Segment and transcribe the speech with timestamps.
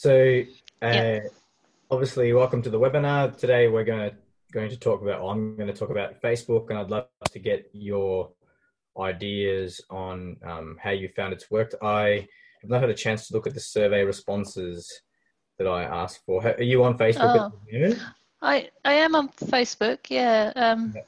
[0.00, 0.42] So,
[0.80, 1.18] uh,
[1.90, 3.36] obviously, welcome to the webinar.
[3.36, 4.16] Today, we're going to
[4.50, 5.22] going to talk about.
[5.22, 8.30] I'm going to talk about Facebook, and I'd love to get your
[8.98, 11.74] ideas on um, how you found it's worked.
[11.82, 12.26] I
[12.62, 14.90] have not had a chance to look at the survey responses
[15.58, 16.46] that I asked for.
[16.46, 17.52] Are you on Facebook?
[17.52, 18.10] Oh,
[18.40, 19.98] I I am on Facebook.
[20.08, 20.50] Yeah.
[20.56, 21.02] Um, yeah.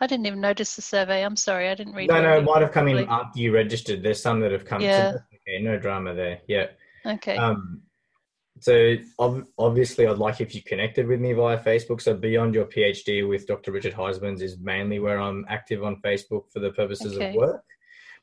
[0.00, 1.24] I didn't even notice the survey.
[1.24, 2.08] I'm sorry, I didn't read.
[2.08, 4.04] No, no, it might have come in after you registered.
[4.04, 4.80] There's some that have come.
[4.80, 5.14] Yeah.
[5.34, 6.38] okay, no drama there.
[6.46, 6.66] Yeah.
[7.04, 7.36] Okay.
[7.36, 7.82] Um,
[8.60, 8.96] so
[9.58, 12.00] obviously, I'd like if you connected with me via Facebook.
[12.00, 13.72] So beyond your PhD with Dr.
[13.72, 17.30] Richard Huysmans is mainly where I'm active on Facebook for the purposes okay.
[17.30, 17.64] of work.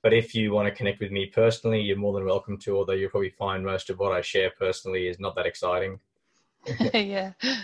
[0.02, 2.78] But if you want to connect with me personally, you're more than welcome to.
[2.78, 6.00] Although you'll probably find most of what I share personally is not that exciting.
[6.94, 7.34] yeah.
[7.44, 7.60] yeah.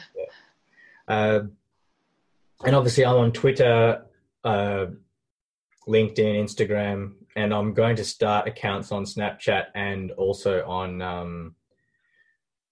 [1.07, 1.43] Uh,
[2.65, 4.03] and obviously I'm on Twitter,
[4.43, 4.87] uh,
[5.87, 11.55] LinkedIn, Instagram, and I'm going to start accounts on Snapchat and also on um,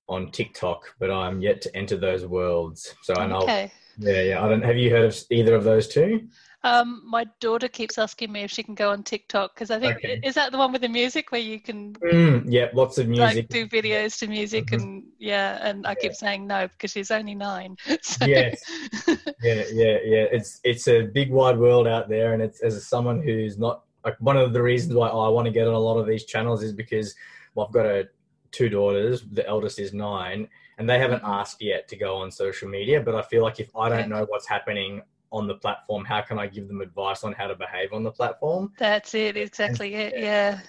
[0.09, 2.94] on TikTok, but I'm yet to enter those worlds.
[3.03, 3.42] So I know.
[3.42, 3.72] Okay.
[3.97, 4.44] Yeah, yeah.
[4.44, 4.64] I don't.
[4.64, 6.28] Have you heard of either of those two?
[6.66, 9.97] Um, my daughter keeps asking me if she can go on TikTok because I think
[9.97, 10.22] okay.
[10.23, 13.36] is that the one with the music where you can mm, yeah lots of music
[13.36, 14.81] like do videos to music mm-hmm.
[14.81, 15.95] and yeah and I yeah.
[15.95, 17.75] keep saying no because she's only nine.
[18.02, 18.25] So.
[18.25, 18.64] Yes.
[19.08, 20.25] yeah, yeah, yeah.
[20.31, 24.16] It's it's a big wide world out there, and it's as someone who's not like
[24.20, 26.64] one of the reasons why I want to get on a lot of these channels
[26.64, 27.16] is because
[27.56, 28.08] well, I've got a
[28.52, 29.23] two daughters.
[29.32, 33.02] The eldest is nine, and they haven't asked yet to go on social media.
[33.02, 35.02] But I feel like if I don't know what's happening
[35.32, 38.12] on the platform, how can I give them advice on how to behave on the
[38.12, 38.72] platform?
[38.78, 40.14] That's it, exactly it.
[40.17, 40.60] Yeah,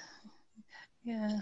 [1.04, 1.40] yeah.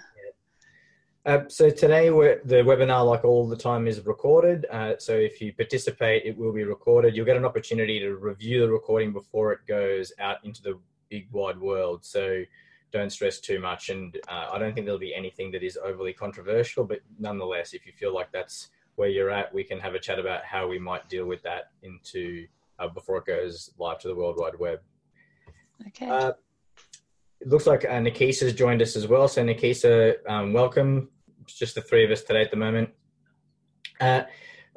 [1.25, 4.67] Uh, so today the webinar, like all the time, is recorded.
[4.73, 7.15] Uh, so if you participate, it will be recorded.
[7.15, 10.81] You'll get an opportunity to review the recording before it goes out into the
[11.13, 12.05] big wide world.
[12.05, 12.43] So
[12.91, 13.91] don't stress too much.
[13.91, 17.87] And uh, I don't think there'll be anything that is overly controversial, but nonetheless, if
[17.87, 20.79] you feel like that's where you're at, we can have a chat about how we
[20.79, 22.47] might deal with that into
[22.79, 24.81] uh, before it goes live to the World Wide Web.
[25.89, 26.09] Okay.
[26.09, 26.33] Uh,
[27.41, 29.29] it looks like uh, Nikisa's joined us as well.
[29.29, 31.11] So Nikisa, um, welcome.
[31.43, 32.89] It's just the three of us today at the moment.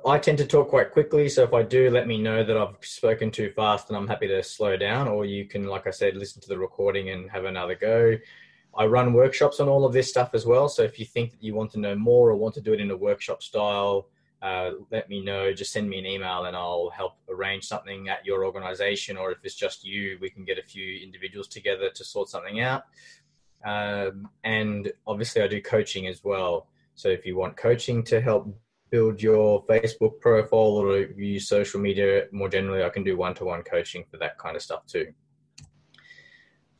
[0.05, 2.75] I tend to talk quite quickly, so if I do, let me know that I've
[2.81, 6.15] spoken too fast and I'm happy to slow down, or you can, like I said,
[6.15, 8.15] listen to the recording and have another go.
[8.77, 11.41] I run workshops on all of this stuff as well, so if you think that
[11.41, 14.09] you want to know more or want to do it in a workshop style,
[14.43, 15.51] uh, let me know.
[15.53, 19.39] Just send me an email and I'll help arrange something at your organization, or if
[19.43, 22.83] it's just you, we can get a few individuals together to sort something out.
[23.65, 26.67] Um, and obviously, I do coaching as well.
[26.93, 28.55] So if you want coaching to help
[28.95, 33.43] build your Facebook profile or use social media more generally, I can do one to
[33.43, 35.07] one coaching for that kind of stuff too.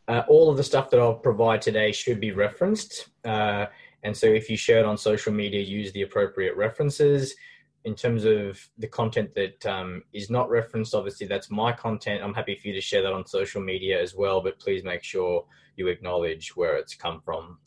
[0.08, 3.10] Uh, all of the stuff that I'll provide today should be referenced.
[3.26, 3.66] Uh,
[4.04, 7.36] and so if you share it on social media, use the appropriate references.
[7.84, 8.48] In terms of
[8.78, 12.24] the content that um, is not referenced, obviously that's my content.
[12.24, 15.04] I'm happy for you to share that on social media as well, but please make
[15.04, 15.46] sure
[15.76, 17.58] you acknowledge where it's come from.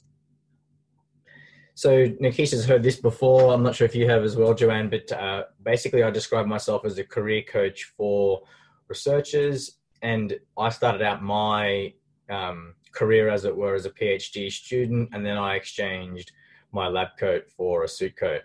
[1.79, 3.55] So Nikisa's heard this before.
[3.55, 6.85] I'm not sure if you have as well, Joanne, but uh, basically I describe myself
[6.85, 8.43] as a career coach for
[8.89, 9.79] researchers.
[10.03, 11.95] And I started out my
[12.29, 16.33] um, career, as it were, as a PhD student, and then I exchanged
[16.73, 18.43] my lab coat for a suit coat.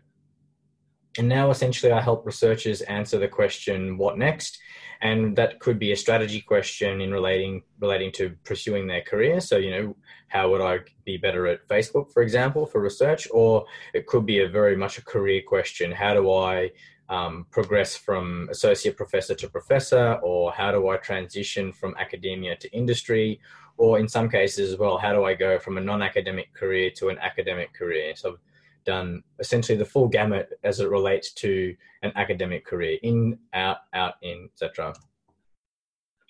[1.18, 4.60] And now essentially I help researchers answer the question, what next?
[5.02, 9.40] And that could be a strategy question in relating relating to pursuing their career.
[9.40, 9.96] So you know
[10.28, 13.28] how would i be better at facebook for example for research?
[13.32, 15.92] Or it could be a very much a career question.
[15.92, 16.72] How do i
[17.10, 20.20] um, progress from associate professor to professor?
[20.24, 23.40] Or how do i transition from academia to industry?
[23.78, 27.10] Or in some cases as well how do i go from a non-academic career to
[27.10, 28.16] an academic career?
[28.16, 28.38] So
[28.84, 34.16] done essentially the full gamut as it relates to an academic career in, out, out,
[34.22, 34.94] in, etc.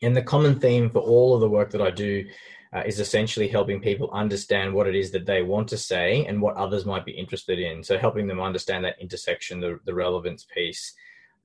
[0.01, 2.25] And the common theme for all of the work that I do
[2.73, 6.41] uh, is essentially helping people understand what it is that they want to say and
[6.41, 7.83] what others might be interested in.
[7.83, 10.93] So helping them understand that intersection, the, the relevance piece.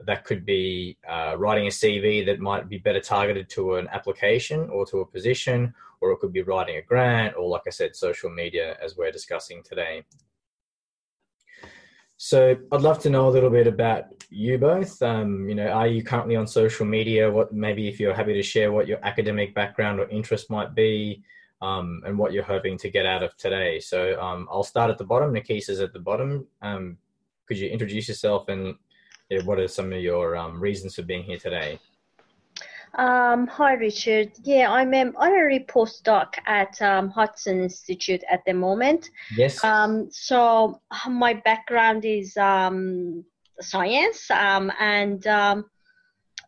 [0.07, 4.71] That could be uh, writing a CV that might be better targeted to an application
[4.71, 7.97] or to a position, or it could be writing a grant, or like I said,
[7.97, 10.05] social media, as we're discussing today.
[12.21, 15.01] So I'd love to know a little bit about you both.
[15.03, 17.31] Um, you know, are you currently on social media?
[17.31, 21.23] What maybe if you're happy to share what your academic background or interest might be,
[21.63, 23.79] um, and what you're hoping to get out of today.
[23.79, 25.33] So um, I'll start at the bottom.
[25.33, 26.49] Nikisa's at the bottom.
[26.61, 26.99] Um,
[27.47, 28.75] could you introduce yourself and
[29.31, 31.79] yeah, what are some of your um, reasons for being here today?
[32.95, 34.33] Um, hi, Richard.
[34.43, 39.11] Yeah, I'm an honorary postdoc at um, Hudson Institute at the moment.
[39.37, 39.63] Yes.
[39.63, 43.25] Um, so my background is um,
[43.61, 45.65] science, um, and um,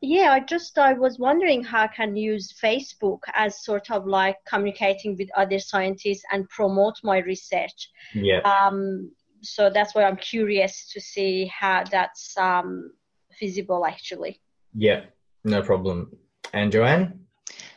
[0.03, 4.37] yeah, I just I was wondering how I can use Facebook as sort of like
[4.47, 7.91] communicating with other scientists and promote my research.
[8.15, 8.41] Yeah.
[8.41, 12.93] Um, so that's why I'm curious to see how that's um,
[13.39, 14.41] feasible actually.
[14.75, 15.05] Yeah,
[15.45, 16.17] no problem.
[16.53, 17.27] And Joanne?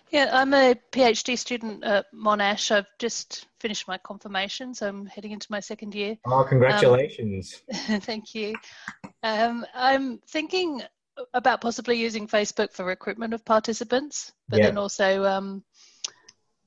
[0.09, 2.71] Yeah, I'm a PhD student at Monash.
[2.71, 6.17] I've just finished my confirmation, so I'm heading into my second year.
[6.25, 7.61] Oh, congratulations.
[7.91, 8.55] Um, thank you.
[9.23, 10.81] Um, I'm thinking
[11.33, 14.67] about possibly using Facebook for recruitment of participants, but Yeah.
[14.67, 15.63] then also, um,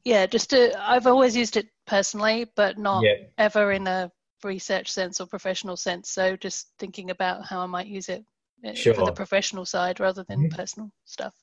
[0.05, 3.15] yeah, just to, I've always used it personally, but not Yeah.
[3.39, 4.11] ever in a
[4.45, 6.11] research sense or professional sense.
[6.11, 8.25] So just thinking about how I might use it
[8.65, 10.57] uh, for the professional side rather than Mhm.
[10.57, 11.35] personal stuff.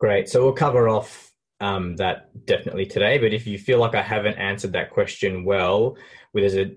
[0.00, 0.30] Great.
[0.30, 1.30] So we'll cover off
[1.60, 3.18] um, that definitely today.
[3.18, 5.96] But if you feel like I haven't answered that question well,
[6.32, 6.74] there's a,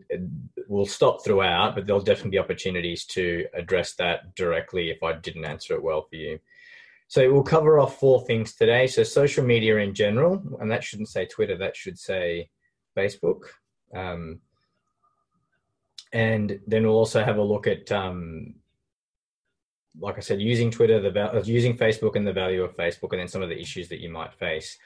[0.68, 5.46] we'll stop throughout, but there'll definitely be opportunities to address that directly if I didn't
[5.46, 6.38] answer it well for you.
[7.08, 8.88] So we'll cover off four things today.
[8.88, 12.50] So social media in general, and that shouldn't say Twitter, that should say
[12.98, 13.44] Facebook.
[13.96, 14.40] Um,
[16.12, 18.56] and then we'll also have a look at um,
[20.00, 23.20] like I said, using Twitter, the uh, using Facebook, and the value of Facebook, and
[23.20, 24.78] then some of the issues that you might face.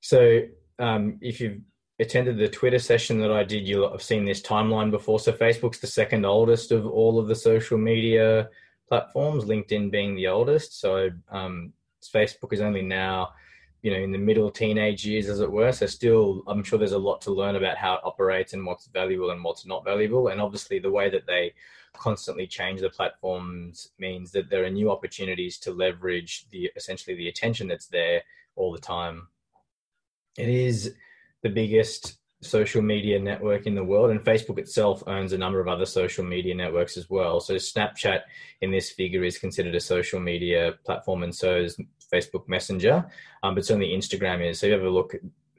[0.00, 0.42] So,
[0.78, 1.60] um, if you've
[1.98, 5.18] attended the Twitter session that I did, you'll have seen this timeline before.
[5.18, 8.48] So, Facebook's the second oldest of all of the social media
[8.88, 10.80] platforms, LinkedIn being the oldest.
[10.80, 11.72] So, um,
[12.02, 13.30] Facebook is only now,
[13.82, 15.72] you know, in the middle teenage years, as it were.
[15.72, 18.86] So, still, I'm sure there's a lot to learn about how it operates and what's
[18.86, 20.28] valuable and what's not valuable.
[20.28, 21.52] And obviously, the way that they
[21.92, 27.28] constantly change the platforms means that there are new opportunities to leverage the essentially the
[27.28, 28.22] attention that's there
[28.56, 29.28] all the time.
[30.38, 30.94] It is
[31.42, 35.68] the biggest social media network in the world, and Facebook itself owns a number of
[35.68, 37.40] other social media networks as well.
[37.40, 38.22] So Snapchat
[38.62, 41.78] in this figure is considered a social media platform, and so is
[42.12, 43.06] Facebook Messenger,
[43.42, 44.60] um, but certainly Instagram is.
[44.60, 45.14] So if you have a look,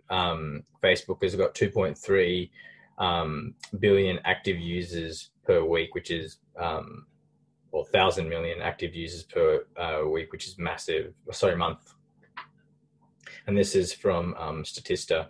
[0.10, 2.50] um, Facebook has got 2.3
[2.98, 7.06] um, billion active users per week, which is um,
[7.72, 11.14] or thousand million active users per uh, week, which is massive.
[11.32, 11.94] Sorry, month.
[13.48, 15.28] And this is from um, Statista.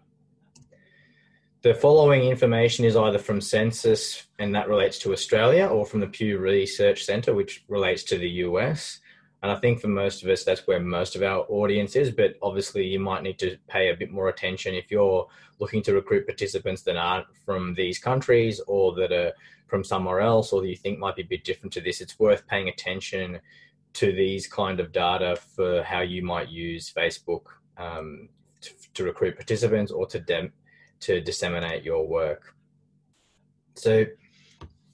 [1.61, 6.07] The following information is either from Census, and that relates to Australia, or from the
[6.07, 8.99] Pew Research Center, which relates to the US.
[9.43, 12.11] And I think for most of us, that's where most of our audience is.
[12.11, 15.27] But obviously, you might need to pay a bit more attention if you're
[15.59, 19.31] looking to recruit participants that aren't from these countries or that are
[19.71, 22.01] from somewhere else, or that you think might be a bit different to this.
[22.01, 23.39] It's worth paying attention
[23.93, 27.43] to these kind of data for how you might use Facebook
[27.77, 28.27] um,
[28.59, 30.51] to, to recruit participants or to dem-
[30.99, 32.53] to disseminate your work.
[33.75, 34.05] So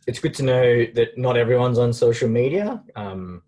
[0.05, 2.83] it's good to know that not everyone's on social media.
[2.95, 3.41] Um,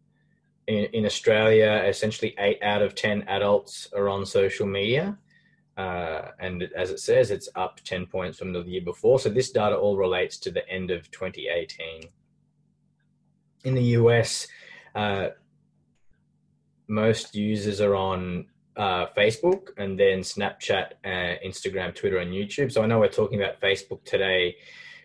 [0.65, 5.15] in, in Australia, essentially eight out of 10 adults are on social media.
[5.79, 9.17] Uh, and as it says, it's up 10 points from the year before.
[9.17, 12.09] So this data all relates to the end of 2018.
[13.63, 14.45] In the US,
[14.93, 15.29] uh,
[16.89, 22.73] most users are on uh, Facebook and then Snapchat, uh, Instagram, Twitter, and YouTube.
[22.73, 24.57] So I know we're talking about Facebook today,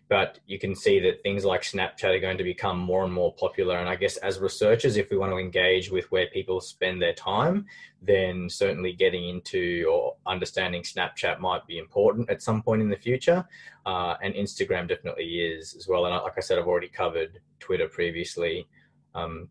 [0.09, 3.33] but you can see that things like Snapchat are going to become more and more
[3.35, 3.79] popular.
[3.79, 7.15] And I guess as researchers, if we want to engage with where people spend their
[7.15, 7.67] time,
[8.03, 12.97] then certainly getting into or understanding Snapchat might be important at some point in the
[12.97, 13.47] future.
[13.87, 16.05] Uh, and Instagram definitely is as well.
[16.05, 18.69] And like I said, I've already covered Twitter previously.
[19.15, 19.49] Um,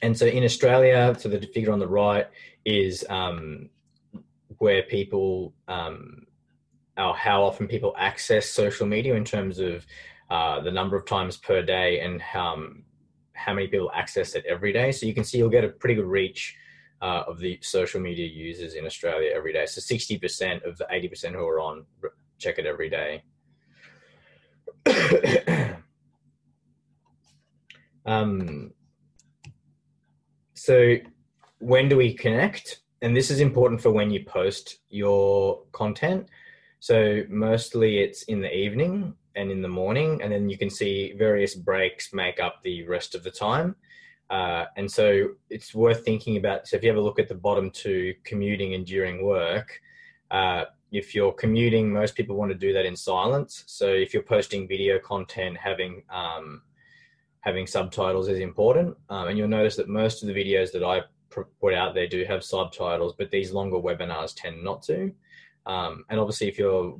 [0.00, 2.28] and so in Australia, so the figure on the right
[2.64, 3.68] is um,
[4.58, 6.26] where people, um,
[6.96, 9.86] or how often people access social media in terms of
[10.30, 12.56] uh, the number of times per day and how,
[13.32, 14.92] how many people access it every day.
[14.92, 16.56] So you can see you'll get a pretty good reach
[17.02, 19.66] uh, of the social media users in Australia every day.
[19.66, 21.84] So 60% of the 80% who are on
[22.38, 23.22] check it every day.
[28.06, 28.72] um,
[30.54, 30.96] so
[31.58, 32.80] when do we connect?
[33.02, 36.28] And this is important for when you post your content.
[36.84, 41.14] So mostly it's in the evening and in the morning, and then you can see
[41.16, 43.74] various breaks make up the rest of the time.
[44.28, 46.68] Uh, and so it's worth thinking about.
[46.68, 49.80] So if you have a look at the bottom two, commuting and during work,
[50.30, 53.64] uh, if you're commuting, most people want to do that in silence.
[53.66, 56.60] So if you're posting video content, having um,
[57.40, 58.94] having subtitles is important.
[59.08, 61.00] Um, and you'll notice that most of the videos that I
[61.30, 65.14] put out there do have subtitles, but these longer webinars tend not to.
[65.66, 66.98] Um, and obviously, if you're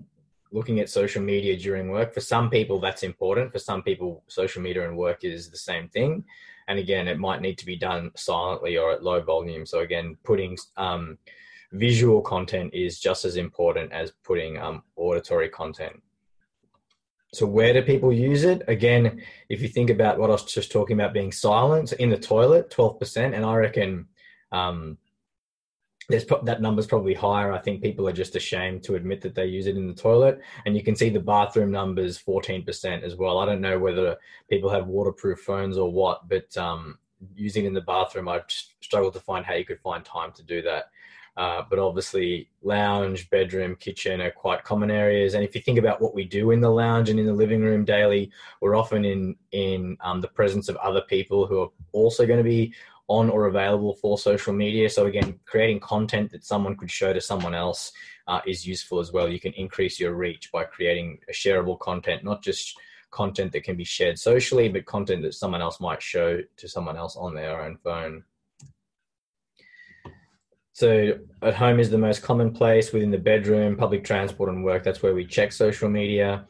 [0.55, 3.53] looking at social media during work, for some people that's important.
[3.53, 6.25] For some people, social media and work is the same thing.
[6.69, 9.67] And again, it might need to be done silently or at low volume.
[9.67, 11.19] So again, putting um,
[11.73, 16.01] visual content is just as important as putting um, auditory content.
[17.33, 18.63] So where do people use it?
[18.69, 22.17] Again, if you think about what I was just talking about being silent in the
[22.17, 24.07] toilet, 12%, and I reckon
[24.53, 24.99] um,
[26.09, 27.53] there's that number's probably higher.
[27.53, 30.41] I think people are just ashamed to admit that they use it in the toilet,
[30.67, 33.39] and you can see the bathroom numbers 14% as well.
[33.39, 34.17] I don't know whether
[34.49, 36.99] people have waterproof phones or what, but um,
[37.35, 38.43] using in the bathroom, I
[38.81, 40.91] struggled to find how you could find time to do that.
[41.37, 45.35] Uh, but obviously, lounge, bedroom, kitchen are quite common areas.
[45.35, 47.61] And if you think about what we do in the lounge and in the living
[47.61, 48.31] room daily,
[48.61, 52.45] we're often in in um, the presence of other people who are also going to
[52.45, 52.73] be
[53.09, 54.89] on or available for social media.
[54.89, 57.93] So again, creating content that someone could show to someone else
[58.27, 59.29] uh, is useful as well.
[59.29, 62.79] You can increase your reach by creating a shareable content, not just
[63.11, 66.97] content that can be shared socially, but content that someone else might show to someone
[66.97, 68.25] else on their own phone.
[70.73, 74.83] So at home is the most common place within the bedroom, public transport and work.
[74.83, 76.47] That's where we check social media.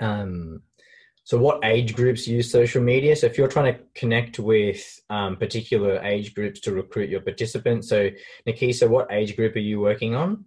[0.00, 0.62] Um,
[1.26, 3.16] so what age groups use social media?
[3.16, 7.88] So if you're trying to connect with um, particular age groups to recruit your participants,
[7.88, 8.10] so
[8.46, 10.44] Nikisa, what age group are you working on?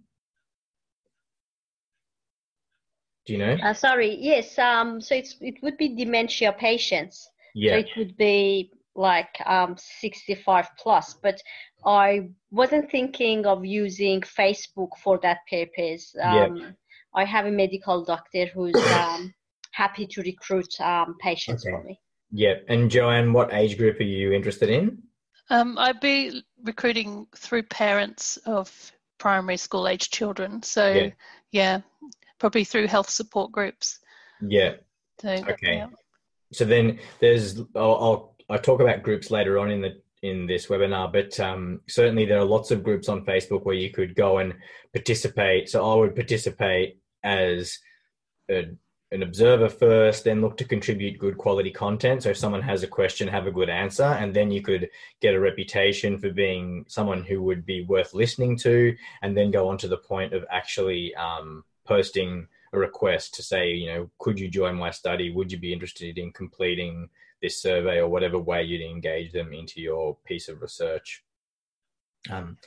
[3.26, 3.58] Do you know?
[3.62, 4.58] Uh, sorry, yes.
[4.58, 7.28] Um, so it's it would be dementia patients.
[7.54, 7.72] Yeah.
[7.72, 11.42] So it would be like um, 65 plus, but
[11.84, 16.16] I wasn't thinking of using Facebook for that purpose.
[16.22, 16.70] Um, yeah.
[17.14, 19.34] I have a medical doctor who's um,
[19.80, 21.72] happy to recruit um, patients okay.
[21.72, 21.98] for me.
[22.30, 22.54] Yeah.
[22.68, 25.02] And Joanne, what age group are you interested in?
[25.48, 28.66] Um, I'd be recruiting through parents of
[29.18, 30.62] primary school age children.
[30.62, 31.10] So, yeah,
[31.50, 31.80] yeah
[32.38, 33.98] probably through health support groups.
[34.40, 34.74] Yeah.
[35.20, 35.76] So, okay.
[35.76, 35.88] Yeah.
[36.52, 40.66] So then there's, I'll, I'll, I'll talk about groups later on in the in this
[40.66, 44.38] webinar, but um, certainly there are lots of groups on Facebook where you could go
[44.38, 44.52] and
[44.92, 45.70] participate.
[45.70, 47.78] So I would participate as
[48.50, 48.64] a,
[49.12, 52.22] an observer first, then look to contribute good quality content.
[52.22, 54.88] So if someone has a question, have a good answer, and then you could
[55.20, 59.68] get a reputation for being someone who would be worth listening to, and then go
[59.68, 64.38] on to the point of actually um, posting a request to say, you know, could
[64.38, 65.32] you join my study?
[65.32, 67.08] Would you be interested in completing
[67.40, 71.24] this survey or whatever way you'd engage them into your piece of research.
[72.30, 72.58] Um,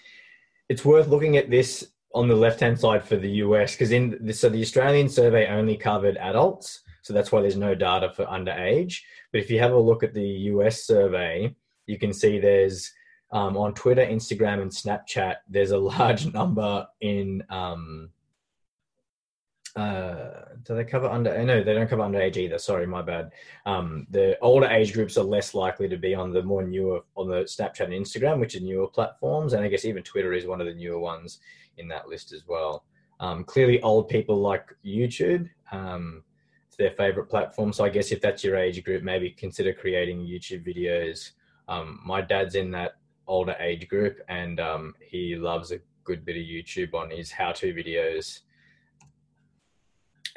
[0.70, 4.18] it's worth looking at this on the left hand side for the US because in
[4.22, 8.26] the, so the Australian survey only covered adults, so that's why there's no data for
[8.26, 9.02] underage.
[9.32, 11.56] But if you have a look at the US survey,
[11.88, 12.92] you can see there's
[13.32, 18.10] um, on Twitter, Instagram, and Snapchat, there's a large number in um,
[19.76, 21.44] uh, do they cover under?
[21.44, 22.60] No, they don't cover underage either.
[22.60, 23.32] Sorry, my bad.
[23.66, 27.28] Um, the older age groups are less likely to be on the more newer on
[27.28, 30.62] the Snapchat and Instagram, which are newer platforms, and I guess even Twitter is one
[30.62, 31.40] of the newer ones
[31.78, 32.86] in that list as well.
[33.20, 35.50] Um, clearly, old people like YouTube.
[35.72, 36.24] Um,
[36.68, 37.72] it's their favorite platform.
[37.72, 41.32] So I guess if that's your age group, maybe consider creating YouTube videos.
[41.68, 42.96] Um, my dad's in that
[43.28, 47.74] older age group, and um, he loves a good bit of YouTube on his how-to
[47.74, 48.42] videos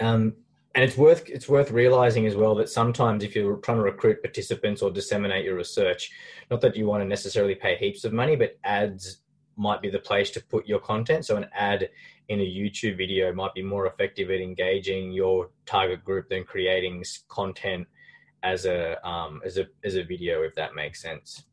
[0.01, 0.35] um,
[0.75, 4.23] and it's worth it's worth realizing as well that sometimes if you're trying to recruit
[4.23, 6.11] participants or disseminate your research,
[6.51, 9.19] not that you want to necessarily pay heaps of money, but ads
[9.57, 11.25] might be the place to put your content.
[11.25, 11.89] So an ad
[12.29, 17.05] in a YouTube video might be more effective at engaging your target group than creating
[17.29, 17.87] content
[18.43, 21.45] as a um, as a as a video, if that makes sense.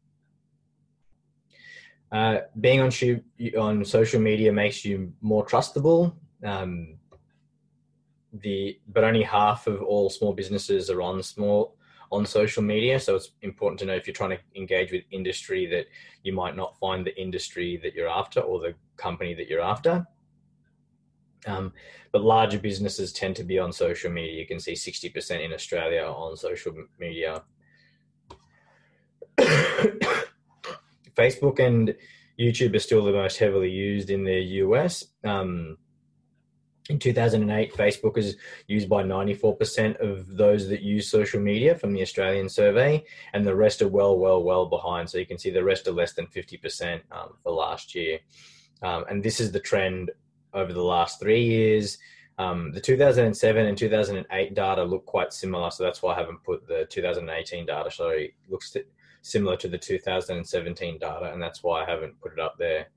[2.12, 2.91] Uh, being on
[3.57, 6.13] on social media makes you more trustable.
[6.43, 7.00] Um,
[8.33, 11.75] the but only half of all small businesses are on small
[12.13, 13.00] on social media.
[13.00, 15.88] So it's important to know if you're trying to engage with industry that
[16.24, 20.05] you might not find the industry that you're after or the company that you're after.
[21.46, 21.74] Um,
[22.12, 24.39] but larger businesses tend to be on social media.
[24.39, 27.43] You can see 60% in australia on social media.
[31.15, 31.96] Facebook and
[32.39, 35.77] youtube are still the most heavily used in the us um,
[36.90, 38.36] in 2008, Facebook is
[38.68, 43.56] used by 94% of those that use social media from the Australian survey, and the
[43.56, 45.10] rest are well, well, well behind.
[45.10, 48.20] So you can see the rest are less than 50% um, for last year.
[48.82, 50.12] Um, and this is the trend
[50.54, 51.98] over the last three years.
[52.38, 56.68] Um, the 2007 and 2008 data look quite similar, so that's why I haven't put
[56.68, 57.92] the 2018 data.
[57.92, 58.75] So it looks
[59.22, 62.88] similar to the 2017 data, and that's why I haven't put it up there.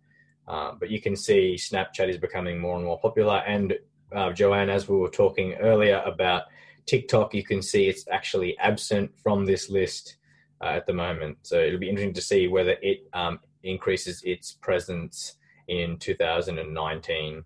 [0.48, 3.42] Uh, but you can see Snapchat is becoming more and more popular.
[3.46, 3.74] And
[4.14, 6.44] uh, Joanne, as we were talking earlier about
[6.86, 10.16] TikTok, you can see it's actually absent from this list
[10.60, 11.38] uh, at the moment.
[11.42, 15.34] So it'll be interesting to see whether it um, increases its presence
[15.68, 17.44] in 2019.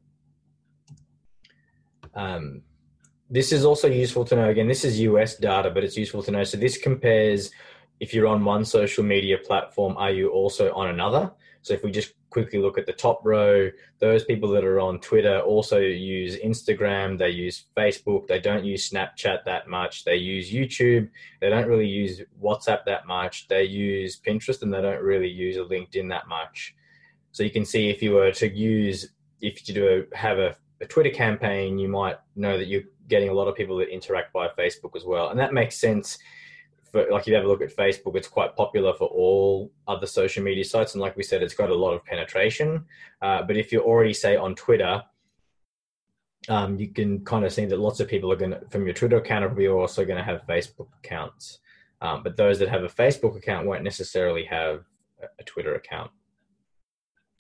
[2.15, 2.63] Um,
[3.31, 4.49] this is also useful to know.
[4.49, 6.45] Again, this is US data, but it's useful to know.
[6.45, 7.51] So this compares
[8.01, 11.31] if you're on one social media platform, are you also on another?
[11.63, 15.01] So if we just quickly look at the top row, those people that are on
[15.01, 20.51] Twitter also use Instagram, they use Facebook, they don't use Snapchat that much, they use
[20.51, 25.29] YouTube, they don't really use WhatsApp that much, they use Pinterest and they don't really
[25.29, 26.75] use a LinkedIn that much.
[27.33, 30.57] So you can see if you were to use, if you do a, have a,
[30.81, 34.33] a Twitter campaign, you might know that you're getting a lot of people that interact
[34.33, 35.29] via Facebook as well.
[35.29, 36.19] And that makes sense
[36.91, 40.43] for, like you have a look at Facebook, it's quite popular for all other social
[40.43, 42.85] media sites, and like we said, it's got a lot of penetration.
[43.23, 45.03] Uh, but if you're already say on Twitter,
[46.49, 48.95] um, you can kind of see that lots of people are going to, from your
[48.95, 51.59] Twitter account, are also going to have Facebook accounts.
[52.01, 54.85] Um, but those that have a Facebook account won't necessarily have
[55.39, 56.11] a Twitter account.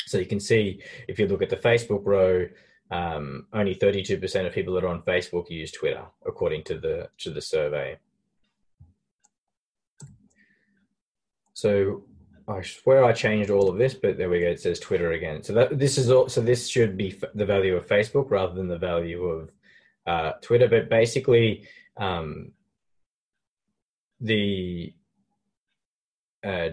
[0.07, 2.47] So you can see if you look at the Facebook row,
[2.91, 7.31] um, only 32% of people that are on Facebook use Twitter, according to the to
[7.31, 7.99] the survey.
[11.61, 12.05] So
[12.49, 14.47] I swear I changed all of this, but there we go.
[14.47, 15.43] It says Twitter again.
[15.43, 18.67] So that this is all, so this should be the value of Facebook rather than
[18.67, 19.51] the value of
[20.07, 20.69] uh, Twitter.
[20.69, 22.53] But basically, um,
[24.21, 24.95] the
[26.43, 26.71] uh,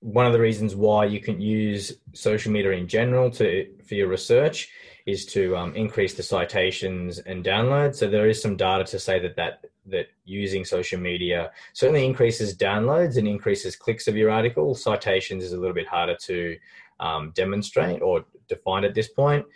[0.00, 4.08] one of the reasons why you can use social media in general to for your
[4.08, 4.68] research
[5.06, 7.96] is to um, increase the citations and downloads.
[7.96, 12.56] So there is some data to say that that that using social media certainly increases
[12.56, 14.74] downloads and increases clicks of your article.
[14.74, 16.58] Citations is a little bit harder to
[17.00, 19.46] um, demonstrate or define at this point.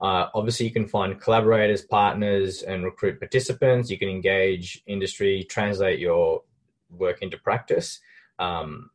[0.00, 3.88] Uh, obviously, you can find collaborators, partners, and recruit participants.
[3.88, 6.42] You can engage industry, translate your
[6.90, 8.00] work into practice,
[8.38, 8.90] um,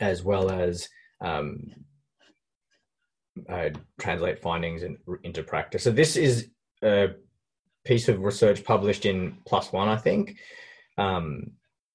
[0.00, 0.88] as well as
[1.20, 1.72] um,
[3.48, 5.82] uh, translate findings in, into practice.
[5.82, 6.48] So this is
[6.82, 7.08] a
[7.84, 9.38] piece of research published in
[9.70, 10.36] One, I think.
[10.98, 11.52] Um,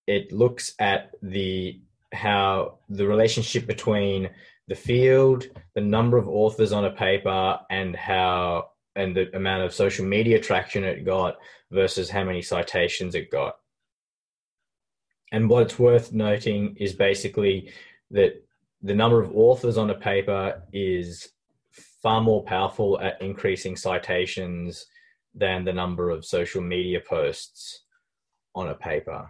[0.08, 1.82] it looks at the
[2.14, 4.30] how the relationship between
[4.68, 9.74] the field, the number of authors on a paper, and how and the amount of
[9.74, 11.38] social media traction it got
[11.72, 13.56] versus how many citations it got.
[15.32, 17.72] And what's worth noting is basically
[18.12, 18.44] that
[18.82, 21.30] the number of authors on a paper is
[22.02, 24.86] far more powerful at increasing citations
[25.34, 27.84] than the number of social media posts
[28.56, 29.30] on a paper.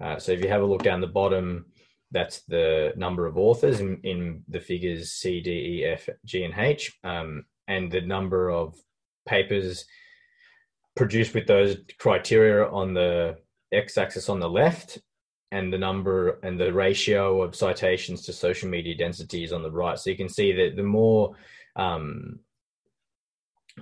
[0.00, 1.66] Uh, so if you have a look down the bottom,
[2.12, 6.54] that's the number of authors in, in the figures C, D, E, F, G, and
[6.56, 8.76] H, um, and the number of
[9.26, 9.86] papers
[10.94, 13.36] produced with those criteria on the
[13.72, 14.98] x-axis on the left,
[15.52, 19.98] and the number and the ratio of citations to social media densities on the right.
[19.98, 21.36] So you can see that the more
[21.76, 22.40] um,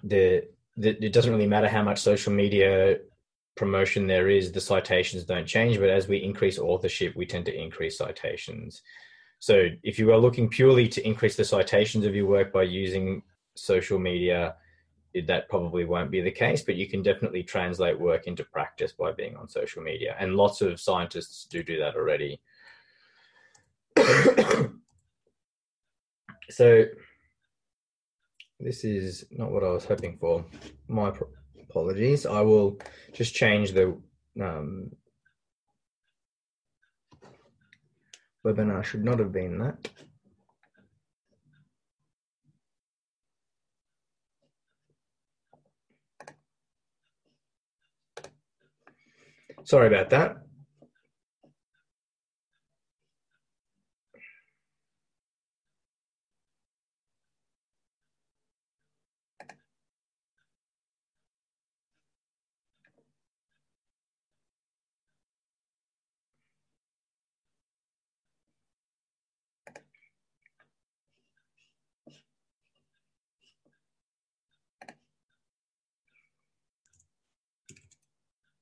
[0.02, 0.44] the,
[0.76, 2.98] the it doesn't really matter how much social media
[3.56, 5.78] promotion there is, the citations don't change.
[5.78, 8.82] But as we increase authorship, we tend to increase citations.
[9.38, 13.22] So if you are looking purely to increase the citations of your work by using
[13.56, 14.56] social media,
[15.26, 19.12] that probably won't be the case, but you can definitely translate work into practice by
[19.12, 20.16] being on social media.
[20.18, 22.40] And lots of scientists do do that already.
[26.50, 26.84] so
[28.60, 30.44] this is not what I was hoping for.
[30.88, 31.12] My
[31.60, 32.26] apologies.
[32.26, 32.78] I will
[33.12, 33.96] just change the
[34.40, 34.90] um,
[38.44, 39.88] webinar should not have been that.
[49.64, 50.43] Sorry about that.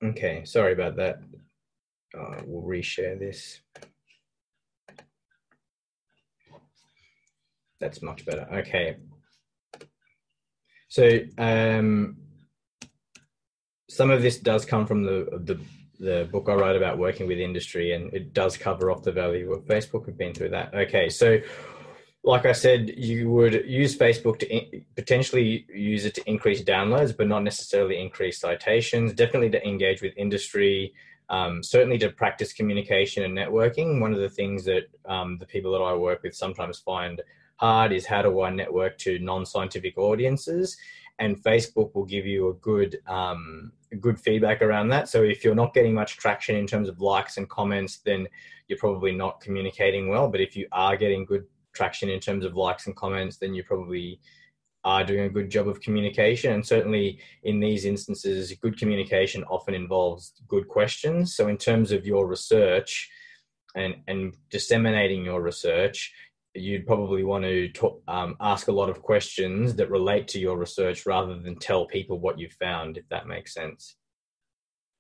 [0.05, 1.21] Okay, sorry about that.
[2.19, 3.61] Uh, we'll reshare this.
[7.81, 8.47] That's much better.
[8.53, 8.97] Okay.
[10.89, 12.17] So um,
[13.89, 15.61] some of this does come from the the
[15.99, 19.53] the book I wrote about working with industry, and it does cover off the value
[19.53, 20.07] of Facebook.
[20.07, 20.75] We've been through that.
[20.75, 21.39] Okay, so
[22.25, 27.17] like I said, you would use Facebook to in, potentially use it to increase downloads,
[27.17, 29.13] but not necessarily increase citations.
[29.13, 30.95] Definitely to engage with industry.
[31.29, 34.01] Um, certainly to practice communication and networking.
[34.01, 37.23] One of the things that um, the people that I work with sometimes find
[37.57, 40.77] hard is how do I network to non-scientific audiences?
[41.19, 45.09] And Facebook will give you a good um, good feedback around that.
[45.09, 48.29] So if you're not getting much traction in terms of likes and comments, then
[48.69, 50.29] you're probably not communicating well.
[50.29, 53.65] But if you are getting good traction in terms of likes and comments, then you
[53.65, 54.21] probably
[54.85, 56.53] are doing a good job of communication.
[56.53, 61.37] And certainly in these instances, good communication often involves good questions.
[61.37, 63.09] So in terms of your research
[63.77, 66.13] and, and disseminating your research,
[66.55, 70.59] you'd probably want to talk, um, ask a lot of questions that relate to your
[70.59, 73.97] research rather than tell people what you've found, if that makes sense.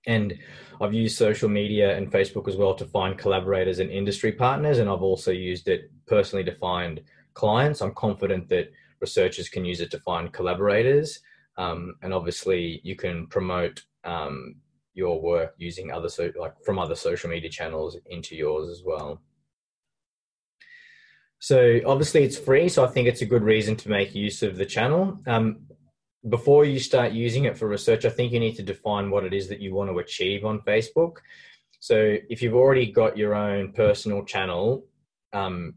[0.07, 0.39] And
[0.81, 4.91] I've used social media and Facebook as well to find collaborators and industry partners, and
[4.91, 7.01] I've also used it personally to find
[7.35, 7.81] clients.
[7.81, 11.21] I'm confident that researchers can use it to find collaborators,
[11.57, 14.57] um, and obviously you can promote um,
[14.95, 19.21] your work using other so like from other social media channels into yours as well.
[21.39, 24.57] So obviously it's free, so I think it's a good reason to make use of
[24.57, 25.19] the channel.
[25.27, 25.63] Um,
[26.29, 29.33] before you start using it for research, I think you need to define what it
[29.33, 31.17] is that you want to achieve on Facebook.
[31.81, 34.87] So if you've already got your own personal channel,
[35.33, 35.75] um,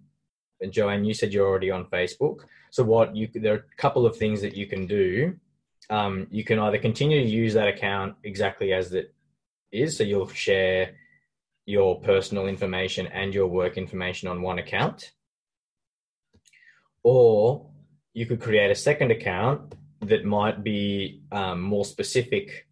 [0.61, 2.41] and Joanne, you said you're already on Facebook.
[2.69, 5.35] So what you there are a couple of things that you can do.
[5.89, 9.13] Um, you can either continue to use that account exactly as it
[9.71, 10.95] is, so you'll share
[11.65, 15.11] your personal information and your work information on one account
[17.05, 17.63] or
[18.13, 22.67] you could create a second account that might be um, more specific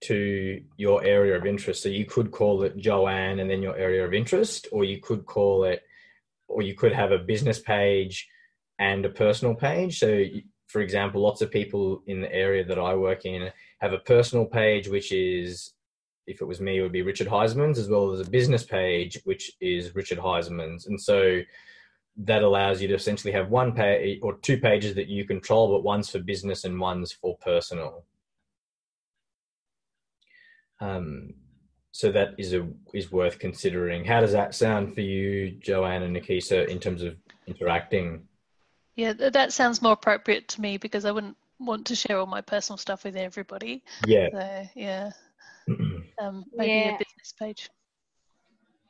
[0.00, 1.82] to your area of interest.
[1.82, 5.26] So you could call it Joanne and then your area of interest, or you could
[5.26, 5.82] call it,
[6.46, 8.28] or you could have a business page
[8.78, 9.98] and a personal page.
[9.98, 10.24] So,
[10.68, 14.46] for example, lots of people in the area that I work in have a personal
[14.46, 15.72] page, which is,
[16.26, 19.18] if it was me, it would be Richard Huysmans, as well as a business page,
[19.24, 20.86] which is Richard Huysmans.
[20.86, 21.40] And so
[22.18, 25.84] that allows you to essentially have one page or two pages that you control, but
[25.84, 28.04] one's for business and one's for personal.
[30.80, 31.34] Um,
[31.92, 34.04] so that is a is worth considering.
[34.04, 38.22] How does that sound for you, Joanne and Nikisa, in terms of interacting?
[38.96, 42.40] Yeah, that sounds more appropriate to me because I wouldn't want to share all my
[42.40, 43.82] personal stuff with everybody.
[44.06, 44.28] Yeah.
[44.32, 45.10] So, yeah.
[46.20, 46.94] um, maybe yeah.
[46.94, 47.70] a business page.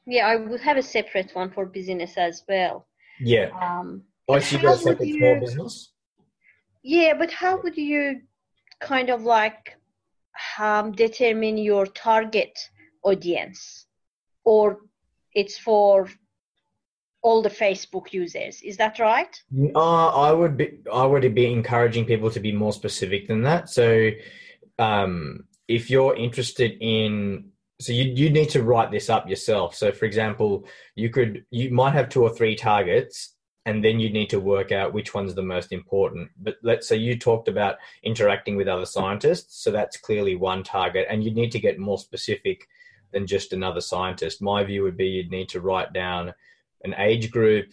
[0.06, 2.87] Yeah, I would have a separate one for business as well.
[3.20, 3.50] Yeah.
[3.60, 5.92] Um, so you got a separate you, small business?
[6.82, 8.20] Yeah, but how would you
[8.80, 9.76] kind of like
[10.58, 12.58] um, determine your target
[13.02, 13.86] audience?
[14.44, 14.80] Or
[15.34, 16.08] it's for
[17.22, 18.62] all the Facebook users.
[18.62, 19.34] Is that right?
[19.74, 23.68] Uh, I would be I would be encouraging people to be more specific than that.
[23.68, 24.10] So
[24.78, 27.50] um, if you're interested in
[27.80, 29.74] so you you need to write this up yourself.
[29.74, 33.34] So for example, you could you might have two or three targets
[33.66, 36.30] and then you need to work out which one's the most important.
[36.38, 41.06] But let's say you talked about interacting with other scientists, so that's clearly one target
[41.10, 42.66] and you need to get more specific
[43.12, 44.42] than just another scientist.
[44.42, 46.34] My view would be you'd need to write down
[46.84, 47.68] an age group,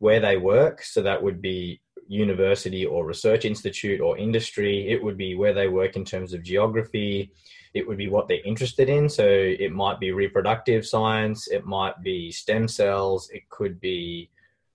[0.00, 4.88] where they work, so that would be university or research institute or industry.
[4.88, 7.32] It would be where they work in terms of geography
[7.72, 9.08] it would be what they're interested in.
[9.08, 14.30] So it might be reproductive science, it might be stem cells, it could be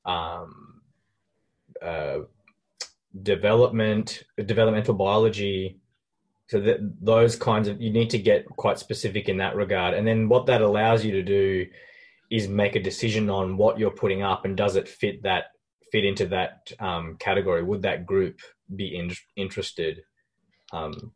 [0.06, 0.82] um,
[1.82, 2.20] uh,
[3.22, 5.78] development, developmental biology.
[6.48, 10.08] So that those kinds of you need to get quite specific in that regard, and
[10.08, 11.66] then what that allows you to do
[12.30, 15.46] is make a decision on what you're putting up and does it fit that
[15.92, 17.64] fit into that um, category?
[17.64, 18.40] Would that group
[18.76, 20.02] be in, interested?
[20.72, 21.14] Um,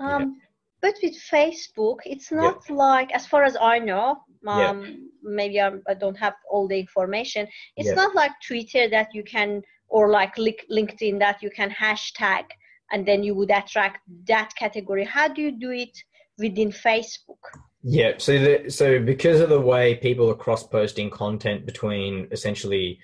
[0.00, 0.40] um,
[0.80, 2.76] but with Facebook, it's not yeah.
[2.76, 4.94] like, as far as I know, um, yeah.
[5.22, 7.48] maybe I'm, I do not have all the information.
[7.76, 7.94] It's yeah.
[7.94, 12.44] not like Twitter that you can, or like LinkedIn that you can hashtag
[12.90, 15.04] and then you would attract that category.
[15.04, 15.96] How do you do it
[16.38, 17.38] within Facebook?
[17.82, 22.98] Yeah, so the, so because of the way people are cross posting content between essentially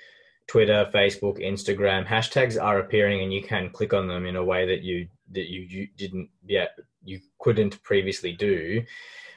[0.46, 4.66] Twitter, Facebook, Instagram, hashtags are appearing, and you can click on them in a way
[4.66, 8.82] that you that you, you didn't yet you couldn't previously do.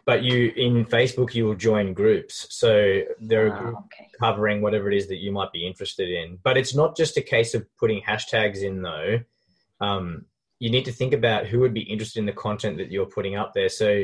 [0.05, 4.09] But you in Facebook, you will join groups, so they're oh, okay.
[4.19, 6.39] covering whatever it is that you might be interested in.
[6.43, 9.19] But it's not just a case of putting hashtags in, though.
[9.81, 10.25] Um,
[10.59, 13.35] you need to think about who would be interested in the content that you're putting
[13.35, 13.69] up there.
[13.69, 14.03] So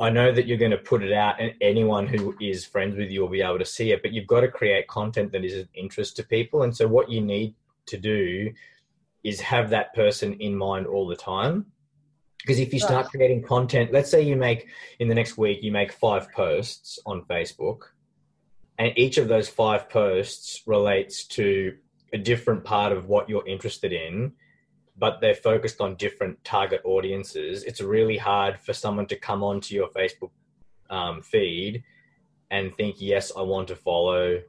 [0.00, 3.10] I know that you're going to put it out, and anyone who is friends with
[3.10, 4.00] you will be able to see it.
[4.00, 6.62] But you've got to create content that is of interest to people.
[6.62, 7.54] And so, what you need
[7.86, 8.52] to do
[9.22, 11.66] is have that person in mind all the time.
[12.38, 15.70] Because if you start creating content, let's say you make in the next week, you
[15.70, 17.80] make five posts on Facebook,
[18.78, 21.76] and each of those five posts relates to
[22.14, 24.32] a different part of what you're interested in
[25.00, 29.74] but they're focused on different target audiences, it's really hard for someone to come onto
[29.74, 30.30] your Facebook
[30.90, 31.82] um, feed
[32.50, 34.42] and think, yes, I want to follow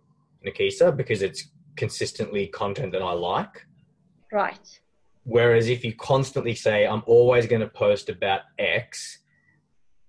[0.46, 3.66] Nikisa because it's consistently content that I like.
[4.32, 4.80] Right.
[5.24, 9.20] Whereas if you constantly say, I'm always going to post about X,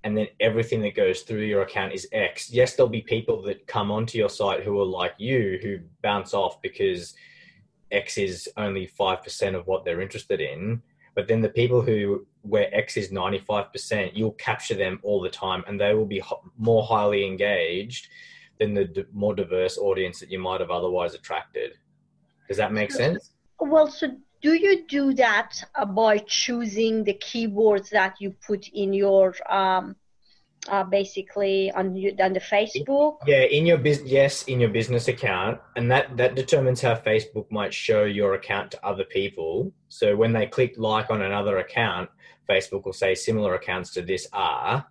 [0.05, 3.69] and then everything that goes through your account is X, yes, there'll be people that
[3.69, 7.15] come onto your site who are like you who bounce off because
[7.93, 10.83] X is only 5% of what they're interested in.
[11.15, 15.63] But then the people who, where X is 95%, you'll capture them all the time
[15.67, 16.23] and they will be
[16.57, 18.09] more highly engaged
[18.59, 21.75] than the d- more diverse audience that you might have otherwise attracted.
[22.49, 23.33] Does that make sense?
[23.61, 28.93] Well, so do you do that uh, by choosing the keywords that you put in
[28.93, 29.97] your um,
[30.69, 31.89] uh, basically on
[32.21, 33.17] on the Facebook.
[33.27, 37.51] Yeah, in your business, yes, in your business account, and that that determines how Facebook
[37.51, 39.73] might show your account to other people.
[39.89, 42.11] So when they click like on another account,
[42.49, 44.87] Facebook will say similar accounts to this are.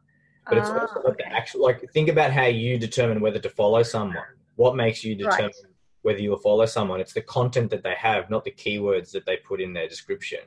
[0.48, 1.24] But it's ah, also okay.
[1.30, 4.24] the actual like think about how you determine whether to follow someone.
[4.56, 5.74] What makes you determine right.
[6.02, 7.00] whether you'll follow someone?
[7.00, 10.42] It's the content that they have, not the keywords that they put in their description.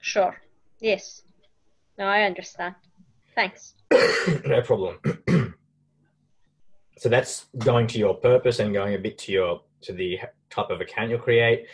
[0.00, 0.36] Sure.
[0.80, 1.22] Yes.
[1.98, 2.74] No, I understand.
[3.34, 3.74] Thanks.
[4.46, 4.98] no problem.
[6.98, 10.18] so that's going to your purpose and going a bit to your to the
[10.50, 11.66] type of account you'll create.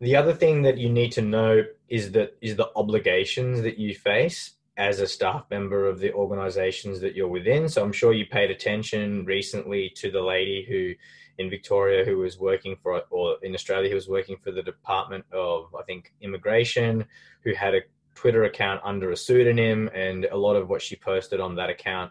[0.00, 3.94] The other thing that you need to know is that is the obligations that you
[3.94, 7.68] face as a staff member of the organizations that you're within.
[7.68, 10.94] So I'm sure you paid attention recently to the lady who
[11.42, 15.24] in Victoria who was working for or in Australia who was working for the Department
[15.32, 17.04] of I think Immigration
[17.42, 17.80] who had a
[18.18, 22.10] Twitter account under a pseudonym, and a lot of what she posted on that account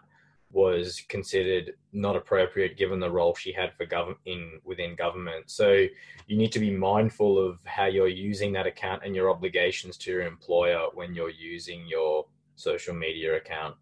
[0.50, 5.50] was considered not appropriate given the role she had for government in within government.
[5.50, 5.84] So
[6.26, 10.10] you need to be mindful of how you're using that account and your obligations to
[10.10, 12.24] your employer when you're using your
[12.56, 13.76] social media account.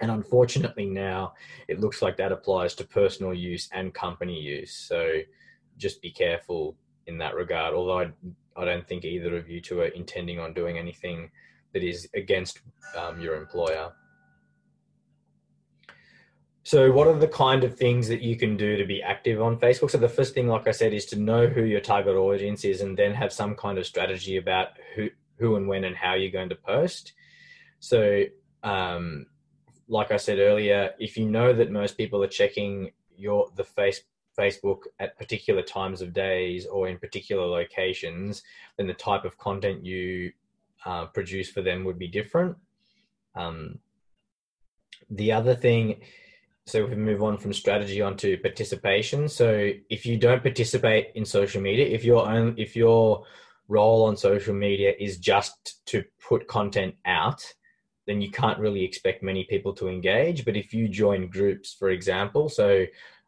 [0.00, 1.34] And unfortunately, now
[1.68, 4.72] it looks like that applies to personal use and company use.
[4.74, 5.18] So
[5.76, 6.74] just be careful
[7.06, 7.74] in that regard.
[7.74, 8.10] Although I
[8.56, 11.30] I don't think either of you two are intending on doing anything
[11.72, 12.60] that is against
[12.96, 13.92] um, your employer.
[16.66, 19.58] So, what are the kind of things that you can do to be active on
[19.58, 19.90] Facebook?
[19.90, 22.80] So, the first thing, like I said, is to know who your target audience is,
[22.80, 26.30] and then have some kind of strategy about who, who and when and how you're
[26.30, 27.12] going to post.
[27.80, 28.24] So,
[28.62, 29.26] um,
[29.88, 34.00] like I said earlier, if you know that most people are checking your the face
[34.38, 38.42] Facebook at particular times of days or in particular locations,
[38.76, 40.32] then the type of content you
[40.84, 42.56] uh, produce for them would be different.
[43.34, 43.78] Um,
[45.10, 46.00] the other thing,
[46.66, 49.28] so we move on from strategy onto participation.
[49.28, 53.24] So if you don't participate in social media, if your own, if your
[53.68, 57.54] role on social media is just to put content out,
[58.06, 60.44] then you can't really expect many people to engage.
[60.44, 62.84] But if you join groups, for example, so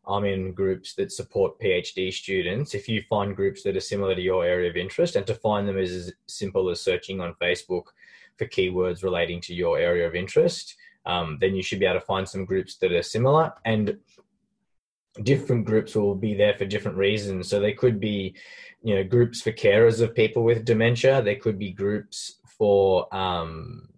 [0.07, 2.75] I'm in groups that support PhD students.
[2.75, 5.67] If you find groups that are similar to your area of interest, and to find
[5.67, 7.85] them is as simple as searching on Facebook
[8.37, 12.07] for keywords relating to your area of interest, um, then you should be able to
[12.07, 13.53] find some groups that are similar.
[13.65, 13.99] And
[15.23, 17.49] different groups will be there for different reasons.
[17.49, 18.35] So they could be,
[18.83, 21.23] you know, groups for carers of people with dementia.
[21.23, 23.89] There could be groups for um,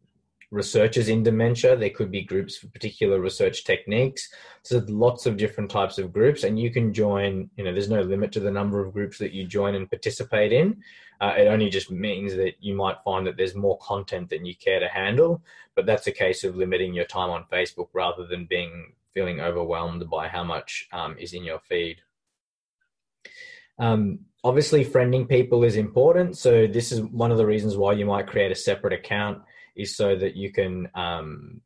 [0.50, 1.76] researchers in dementia.
[1.76, 4.28] There could be groups for particular research techniques.
[4.62, 7.50] So lots of different types of groups, and you can join.
[7.56, 10.52] You know, there's no limit to the number of groups that you join and participate
[10.52, 10.82] in.
[11.20, 14.54] Uh, it only just means that you might find that there's more content than you
[14.54, 15.42] care to handle.
[15.74, 20.08] But that's a case of limiting your time on Facebook rather than being feeling overwhelmed
[20.08, 22.00] by how much um, is in your feed.
[23.78, 26.36] Um, obviously, friending people is important.
[26.36, 29.42] So this is one of the reasons why you might create a separate account
[29.78, 31.62] is so that you can um,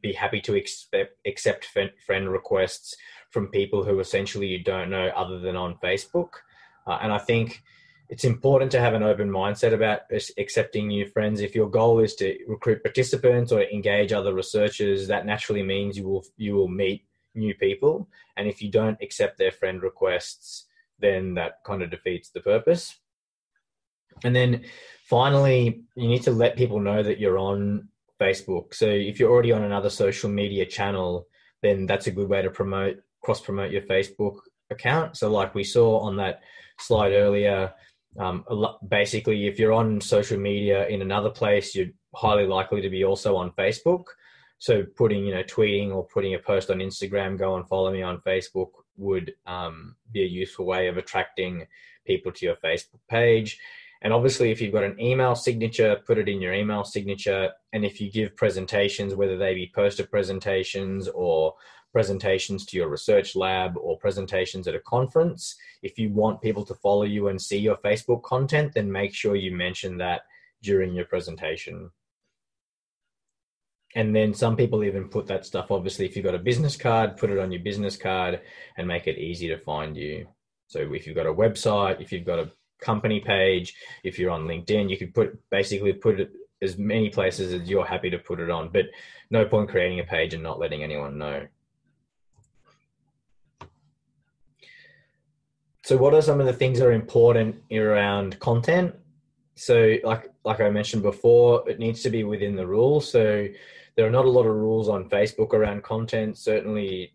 [0.00, 1.66] be happy to accept, accept
[2.06, 2.96] friend requests
[3.30, 6.30] from people who essentially you don't know other than on Facebook.
[6.86, 7.62] Uh, and I think
[8.08, 10.00] it's important to have an open mindset about
[10.38, 11.40] accepting new friends.
[11.40, 16.08] If your goal is to recruit participants or engage other researchers, that naturally means you
[16.08, 18.08] will you will meet new people.
[18.36, 20.64] And if you don't accept their friend requests,
[20.98, 22.96] then that kind of defeats the purpose.
[24.24, 24.64] And then
[25.04, 27.88] finally, you need to let people know that you're on
[28.20, 28.74] Facebook.
[28.74, 31.26] So if you're already on another social media channel,
[31.62, 34.38] then that's a good way to promote cross promote your Facebook
[34.70, 35.16] account.
[35.16, 36.42] So like we saw on that
[36.78, 37.72] slide earlier,
[38.18, 38.44] um,
[38.88, 43.36] basically if you're on social media in another place, you're highly likely to be also
[43.36, 44.04] on Facebook.
[44.58, 48.02] So putting, you know, tweeting or putting a post on Instagram, go and follow me
[48.02, 51.66] on Facebook would um, be a useful way of attracting
[52.06, 53.58] people to your Facebook page.
[54.02, 57.50] And obviously, if you've got an email signature, put it in your email signature.
[57.72, 61.54] And if you give presentations, whether they be poster presentations or
[61.92, 66.74] presentations to your research lab or presentations at a conference, if you want people to
[66.76, 70.22] follow you and see your Facebook content, then make sure you mention that
[70.62, 71.90] during your presentation.
[73.94, 77.16] And then some people even put that stuff, obviously, if you've got a business card,
[77.16, 78.42] put it on your business card
[78.76, 80.28] and make it easy to find you.
[80.66, 84.46] So if you've got a website, if you've got a company page, if you're on
[84.46, 88.40] LinkedIn, you could put basically put it as many places as you're happy to put
[88.40, 88.70] it on.
[88.70, 88.86] But
[89.30, 91.46] no point creating a page and not letting anyone know.
[95.84, 98.94] So what are some of the things that are important around content?
[99.54, 103.10] So like like I mentioned before, it needs to be within the rules.
[103.10, 103.48] So
[103.96, 106.38] there are not a lot of rules on Facebook around content.
[106.38, 107.12] Certainly,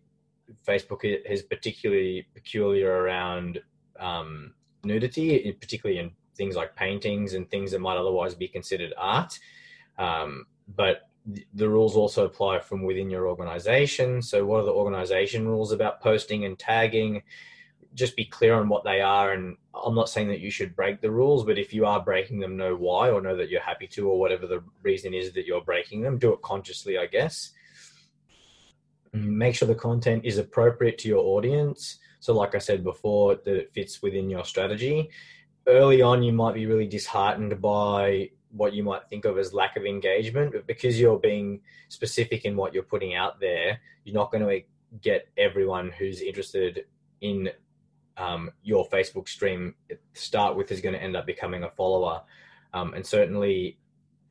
[0.66, 3.60] Facebook is particularly peculiar around
[3.98, 4.52] um,
[4.84, 9.38] nudity, particularly in things like paintings and things that might otherwise be considered art.
[9.98, 11.08] Um, but
[11.54, 14.20] the rules also apply from within your organization.
[14.20, 17.22] So, what are the organization rules about posting and tagging?
[17.94, 19.32] just be clear on what they are.
[19.32, 22.40] And I'm not saying that you should break the rules, but if you are breaking
[22.40, 25.46] them, know why or know that you're happy to, or whatever the reason is that
[25.46, 26.18] you're breaking them.
[26.18, 27.52] Do it consciously, I guess.
[29.12, 31.98] Make sure the content is appropriate to your audience.
[32.24, 35.10] So, like I said before, that it fits within your strategy.
[35.66, 39.76] Early on, you might be really disheartened by what you might think of as lack
[39.76, 41.60] of engagement, but because you're being
[41.90, 44.62] specific in what you're putting out there, you're not going to
[45.02, 46.86] get everyone who's interested
[47.20, 47.50] in
[48.16, 49.74] um, your Facebook stream
[50.14, 52.22] start with is going to end up becoming a follower.
[52.72, 53.76] Um, and certainly,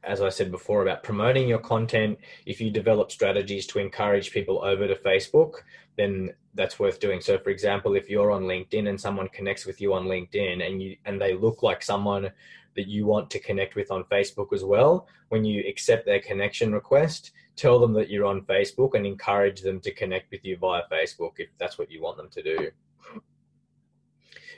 [0.03, 4.63] as I said before, about promoting your content, if you develop strategies to encourage people
[4.63, 5.53] over to Facebook,
[5.97, 7.21] then that's worth doing.
[7.21, 10.81] So, for example, if you're on LinkedIn and someone connects with you on LinkedIn and
[10.81, 12.31] you and they look like someone
[12.75, 16.73] that you want to connect with on Facebook as well, when you accept their connection
[16.73, 20.81] request, tell them that you're on Facebook and encourage them to connect with you via
[20.91, 22.71] Facebook if that's what you want them to do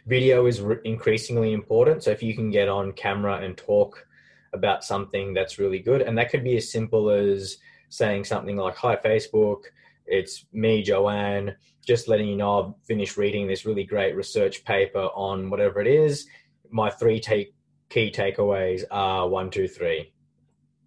[0.06, 2.04] video is re- increasingly important.
[2.04, 4.08] So if you can get on camera and talk
[4.56, 7.58] about something that's really good, and that could be as simple as
[7.90, 9.64] saying something like, Hi, Facebook,
[10.08, 15.10] it's me, Joanne, just letting you know I've finished reading this really great research paper
[15.16, 16.28] on whatever it is.
[16.72, 17.54] My three take,
[17.90, 20.12] key takeaways are one, two, three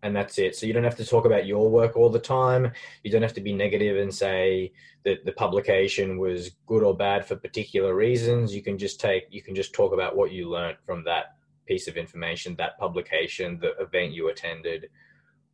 [0.02, 0.57] and that's it.
[0.57, 2.70] So you don't have to talk about your work all the time.
[3.02, 4.72] You don't have to be negative and say
[5.04, 8.54] that the publication was good or bad for particular reasons.
[8.54, 11.37] You can just take you can just talk about what you learned from that
[11.68, 14.88] piece of information, that publication, the event you attended,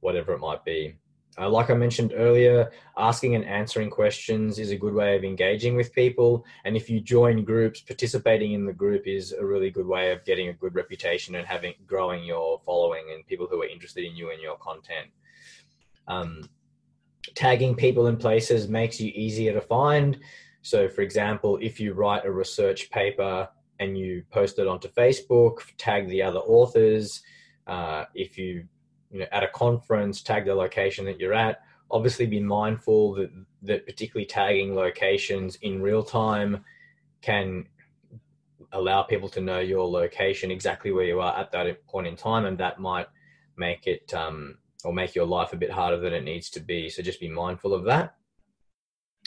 [0.00, 0.94] whatever it might be.
[1.37, 5.74] Uh, like I mentioned earlier, asking and answering questions is a good way of engaging
[5.74, 6.44] with people.
[6.64, 10.24] And if you join groups, participating in the group is a really good way of
[10.24, 14.14] getting a good reputation and having growing your following and people who are interested in
[14.14, 15.09] you and your content.
[16.07, 16.48] Um,
[17.35, 20.20] tagging people in places makes you easier to find.
[20.62, 23.48] So, for example, if you write a research paper
[23.81, 27.23] and you post it onto Facebook, tag the other authors.
[27.67, 28.65] Uh, if you
[29.11, 31.61] you know, at a conference, tag the location that you're at.
[31.91, 33.31] Obviously, be mindful that
[33.63, 36.65] that particularly tagging locations in real time
[37.23, 37.65] can
[38.73, 42.45] allow people to know your location exactly where you are at that point in time,
[42.45, 43.07] and that might
[43.57, 46.89] make it um, or make your life a bit harder than it needs to be.
[46.89, 48.17] So just be mindful of that.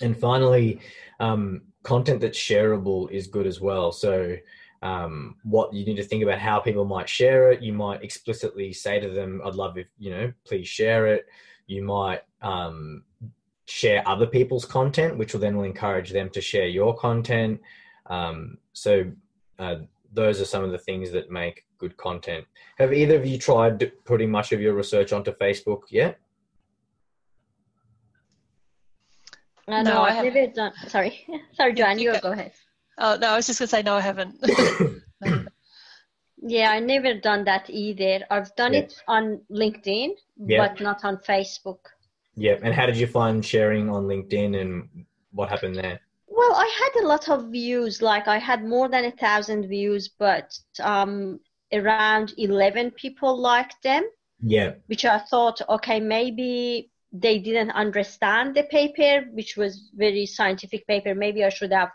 [0.01, 0.81] And finally,
[1.19, 3.93] um, content that's shareable is good as well.
[3.93, 4.35] So
[4.81, 7.61] um, what you need to think about how people might share it.
[7.61, 11.25] You might explicitly say to them, "I'd love if you know, please share it."
[11.67, 13.03] You might um,
[13.65, 17.61] share other people's content, which will then will encourage them to share your content.
[18.07, 19.09] Um, so
[19.57, 19.77] uh,
[20.13, 22.45] those are some of the things that make good content.
[22.79, 26.19] Have either of you tried putting much of your research onto Facebook yet?
[29.67, 30.71] Uh, no, no, I've never done.
[30.87, 31.99] Sorry, sorry, Joanne.
[31.99, 32.53] You go ahead.
[32.97, 34.35] Oh no, I was just gonna say no, I haven't.
[36.41, 38.25] yeah, I never done that either.
[38.31, 38.79] I've done yeah.
[38.79, 40.67] it on LinkedIn, yeah.
[40.67, 41.79] but not on Facebook.
[42.35, 45.99] Yeah, and how did you find sharing on LinkedIn, and what happened there?
[46.27, 48.01] Well, I had a lot of views.
[48.01, 51.39] Like I had more than a thousand views, but um,
[51.73, 54.09] around eleven people liked them.
[54.41, 54.73] Yeah.
[54.85, 61.15] Which I thought, okay, maybe they didn't understand the paper, which was very scientific paper.
[61.15, 61.91] Maybe I should have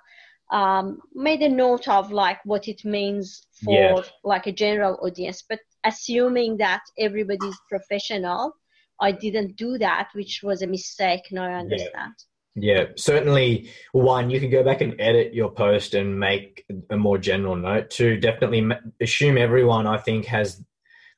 [0.50, 4.02] um, made a note of like what it means for yeah.
[4.24, 5.42] like a general audience.
[5.48, 8.54] But assuming that everybody's professional,
[9.00, 11.22] I didn't do that, which was a mistake.
[11.30, 12.14] Now I understand.
[12.18, 12.26] Yeah.
[12.54, 13.70] Yeah, certainly.
[13.92, 17.88] One, you can go back and edit your post and make a more general note.
[17.88, 18.68] Two, definitely
[19.00, 20.62] assume everyone, I think, has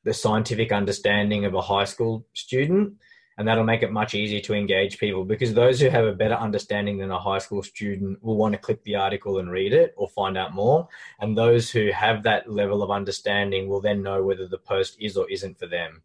[0.05, 2.95] the scientific understanding of a high school student,
[3.37, 6.35] and that'll make it much easier to engage people because those who have a better
[6.35, 9.93] understanding than a high school student will want to click the article and read it
[9.97, 10.89] or find out more.
[11.21, 15.17] And those who have that level of understanding will then know whether the post is
[15.17, 16.03] or isn't for them.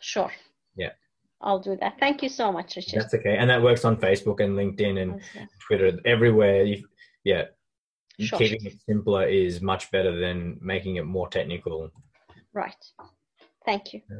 [0.00, 0.30] Sure.
[0.76, 0.92] Yeah.
[1.40, 1.98] I'll do that.
[1.98, 3.00] Thank you so much, Richard.
[3.00, 3.36] That's okay.
[3.38, 5.46] And that works on Facebook and LinkedIn and okay.
[5.66, 6.66] Twitter, everywhere.
[7.24, 7.44] yeah.
[8.18, 8.38] Sure.
[8.38, 11.90] Keeping it simpler is much better than making it more technical.
[12.52, 12.74] Right.
[13.64, 14.02] Thank you.
[14.10, 14.16] Yeah.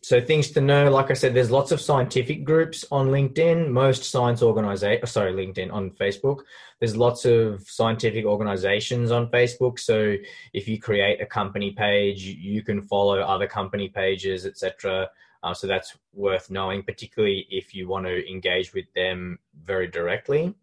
[0.00, 3.68] So things to know, like I said, there's lots of scientific groups on LinkedIn.
[3.68, 6.38] Most science organization, sorry, LinkedIn on Facebook.
[6.80, 9.78] There's lots of scientific organizations on Facebook.
[9.78, 10.16] So
[10.54, 15.10] if you create a company page, you can follow other company pages, etc.
[15.42, 20.54] Uh, so that's worth knowing, particularly if you want to engage with them very directly.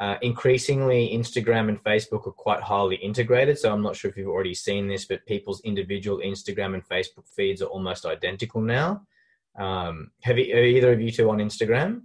[0.00, 3.58] Uh, increasingly, Instagram and Facebook are quite highly integrated.
[3.58, 7.28] So I'm not sure if you've already seen this, but people's individual Instagram and Facebook
[7.36, 9.02] feeds are almost identical now.
[9.58, 12.02] Um, have, you, are either of you two on Instagram?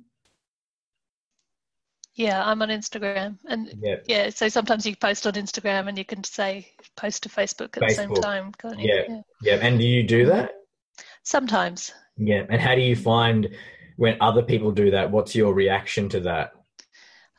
[2.16, 3.96] Yeah, I'm on Instagram, and yeah.
[4.08, 6.66] yeah, so sometimes you post on Instagram, and you can say
[6.96, 7.88] post to Facebook at Facebook.
[7.88, 8.54] the same time.
[8.78, 9.04] Yeah.
[9.08, 9.56] yeah, yeah.
[9.56, 10.52] And do you do that?
[11.24, 11.93] Sometimes.
[12.18, 12.43] Yeah.
[12.50, 13.50] And how do you find
[13.98, 15.12] when other people do that?
[15.12, 16.54] What's your reaction to that?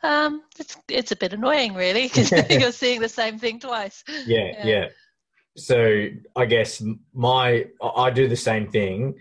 [0.03, 4.05] Um, it's it's a bit annoying, really, because you're seeing the same thing twice.
[4.26, 4.88] Yeah, yeah, yeah.
[5.57, 6.82] So I guess
[7.14, 9.14] my I do the same thing,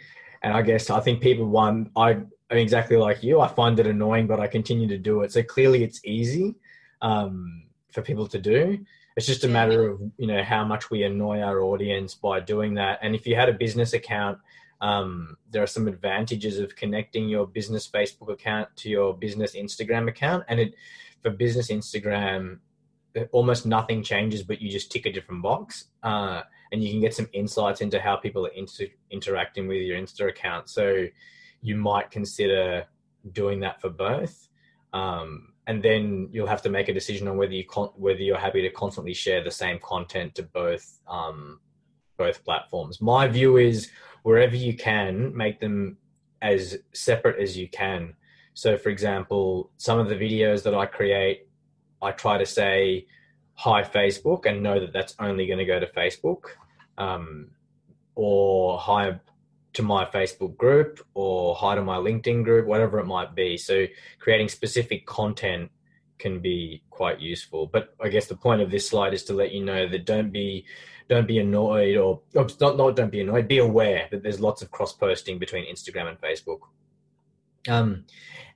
[0.44, 3.40] and I guess I think people one I am exactly like you.
[3.40, 5.32] I find it annoying, but I continue to do it.
[5.32, 6.56] So clearly, it's easy
[7.02, 8.80] um, for people to do.
[9.16, 12.74] It's just a matter of you know how much we annoy our audience by doing
[12.76, 13.00] that.
[13.02, 14.40] And if you had a business account,
[14.82, 20.08] um, there are some advantages of connecting your business Facebook account to your business Instagram
[20.10, 20.44] account.
[20.48, 20.76] And it
[21.22, 22.60] for business Instagram,
[23.32, 27.14] almost nothing changes, but you just tick a different box, uh, and you can get
[27.14, 30.70] some insights into how people are inter- interacting with your Insta account.
[30.70, 31.06] So
[31.62, 32.86] you might consider
[33.32, 34.50] doing that for both.
[34.94, 38.38] Um, and then you'll have to make a decision on whether you con- whether you're
[38.38, 41.60] happy to constantly share the same content to both um,
[42.18, 43.02] both platforms.
[43.02, 43.90] My view is
[44.26, 45.98] wherever you can, make them
[46.42, 48.16] as separate as you can.
[48.56, 51.48] So, for example, some of the videos that I create,
[52.02, 53.06] I try to say
[53.54, 56.46] hi Facebook and know that that's only going to go to Facebook,
[56.98, 57.52] um,
[58.16, 59.20] or hi
[59.74, 63.58] to my Facebook group or hi to my LinkedIn group, whatever it might be.
[63.58, 63.86] So
[64.18, 65.70] creating specific content
[66.18, 67.68] can be quite useful.
[67.68, 70.32] But I guess the point of this slide is to let you know that don't
[70.32, 70.66] be
[71.08, 74.62] don't be annoyed or, or not, not don't be annoyed, be aware that there's lots
[74.62, 76.60] of cross posting between Instagram and Facebook.
[77.68, 78.06] Um,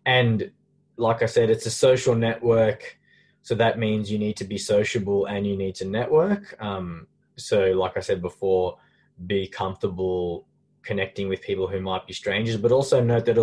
[0.06, 0.52] and
[0.98, 2.98] like I said, it's a social network.
[3.42, 6.56] So that means you need to be sociable and you need to network.
[6.62, 8.78] Um, so, like I said before,
[9.26, 10.46] be comfortable
[10.84, 13.36] connecting with people who might be strangers, but also note that,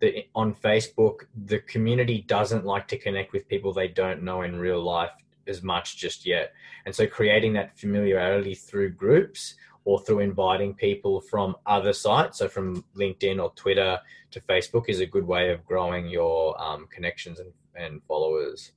[0.00, 4.58] that on Facebook, the community doesn't like to connect with people they don't know in
[4.58, 5.10] real life
[5.48, 6.52] as much just yet.
[6.84, 12.48] And so creating that familiarity through groups or through inviting people from other sites, so
[12.48, 13.98] from LinkedIn or Twitter
[14.32, 18.72] to Facebook, is a good way of growing your um, connections and, and followers.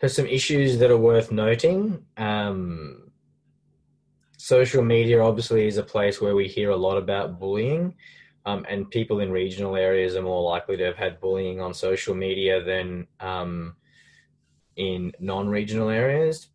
[0.00, 2.04] So some issues that are worth noting.
[2.16, 3.10] Um,
[4.36, 7.94] social media obviously is a place where we hear a lot about bullying.
[8.44, 12.14] Um, and people in regional areas are more likely to have had bullying on social
[12.14, 13.76] media than um,
[14.76, 16.48] in non-regional areas.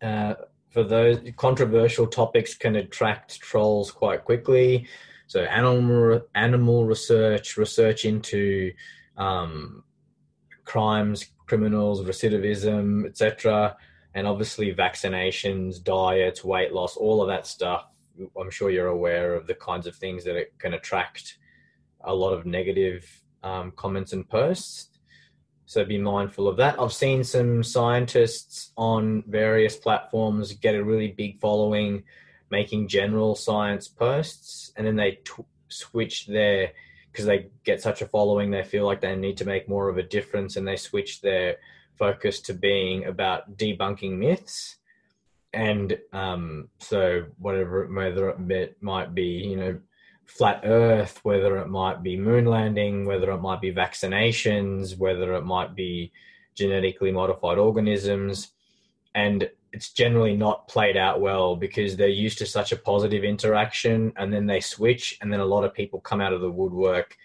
[0.00, 0.34] Uh,
[0.70, 4.86] for those controversial topics can attract trolls quite quickly.
[5.26, 8.72] So animal animal research, research into
[9.16, 9.82] um,
[10.64, 13.76] crimes, criminals, recidivism, etc
[14.14, 17.86] and obviously vaccinations, diets, weight loss, all of that stuff.
[18.38, 21.38] I'm sure you're aware of the kinds of things that it can attract
[22.02, 24.88] a lot of negative um, comments and posts.
[25.66, 26.80] So be mindful of that.
[26.80, 32.02] I've seen some scientists on various platforms get a really big following
[32.50, 36.72] making general science posts, and then they t- switch their
[37.12, 39.98] because they get such a following, they feel like they need to make more of
[39.98, 41.56] a difference, and they switch their
[41.96, 44.76] focus to being about debunking myths.
[45.52, 49.78] And um, so whatever whether it might be you know
[50.26, 55.44] flat earth whether it might be moon landing whether it might be vaccinations whether it
[55.44, 56.12] might be
[56.60, 58.52] genetically modified organisms.
[59.14, 64.12] And it's generally not played out well because they're used to such a positive interaction
[64.16, 67.16] and then they switch and then a lot of people come out of the woodwork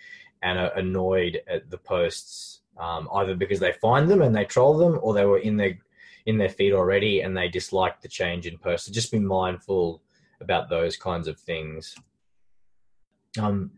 [0.41, 4.78] and are annoyed at the posts um, either because they find them and they troll
[4.78, 5.78] them or they were in their
[6.26, 10.01] in their feed already and they dislike the change in so just be mindful
[10.41, 11.95] about those kinds of things
[13.39, 13.71] um,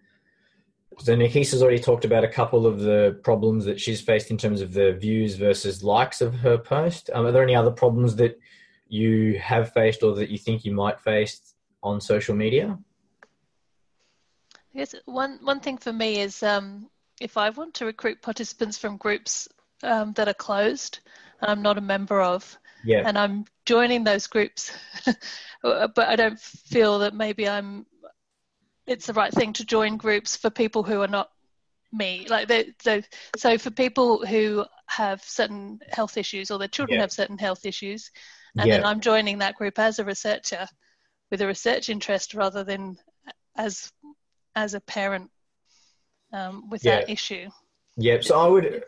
[1.00, 4.62] so Nikisa's already talked about a couple of the problems that she's faced in terms
[4.62, 7.10] of the views versus likes of her post.
[7.14, 8.40] Um, are there any other problems that
[8.88, 12.78] you have faced or that you think you might face on social media?
[14.54, 16.90] I guess one one thing for me is um,
[17.22, 19.48] if I want to recruit participants from groups
[19.84, 21.00] um, that are closed,
[21.42, 23.04] I'm not a member of, yeah.
[23.06, 24.72] and I'm joining those groups,
[25.64, 27.86] but I don't feel that maybe I'm
[28.88, 31.30] it's the right thing to join groups for people who are not
[31.94, 33.04] me like they, they
[33.36, 37.02] so for people who have certain health issues or their children yeah.
[37.02, 38.12] have certain health issues
[38.58, 38.78] and yeah.
[38.78, 40.68] then i'm joining that group as a researcher
[41.32, 42.98] with a research interest rather than
[43.56, 43.92] as
[44.56, 45.30] as a parent
[46.34, 46.98] um, with yeah.
[46.98, 47.48] that issue
[47.96, 48.84] yep so i would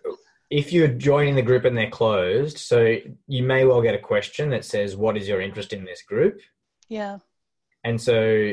[0.49, 2.97] if you're joining the group and they're closed so
[3.27, 6.39] you may well get a question that says what is your interest in this group
[6.87, 7.17] yeah
[7.83, 8.51] and so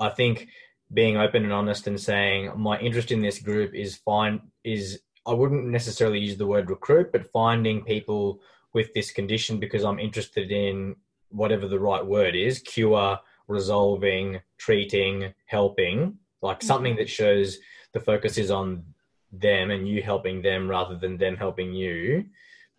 [0.00, 0.48] i think
[0.92, 5.32] being open and honest and saying my interest in this group is fine is I
[5.32, 8.40] wouldn't necessarily use the word recruit, but finding people
[8.72, 10.94] with this condition because I'm interested in
[11.30, 13.18] whatever the right word is cure,
[13.48, 16.66] resolving, treating, helping like mm-hmm.
[16.66, 17.58] something that shows
[17.92, 18.84] the focus is on
[19.32, 22.24] them and you helping them rather than them helping you.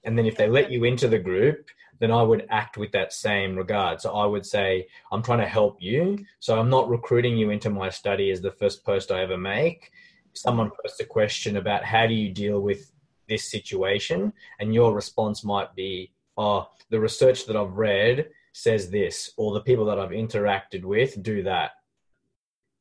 [0.04, 1.68] And then if they let you into the group,
[2.00, 4.00] then I would act with that same regard.
[4.02, 6.20] So I would say, I'm trying to help you.
[6.40, 9.92] So I'm not recruiting you into my study as the first post I ever make.
[10.34, 12.92] Someone posts a question about how do you deal with
[13.28, 19.32] this situation, and your response might be, Oh, the research that I've read says this,
[19.38, 21.72] or the people that I've interacted with do that.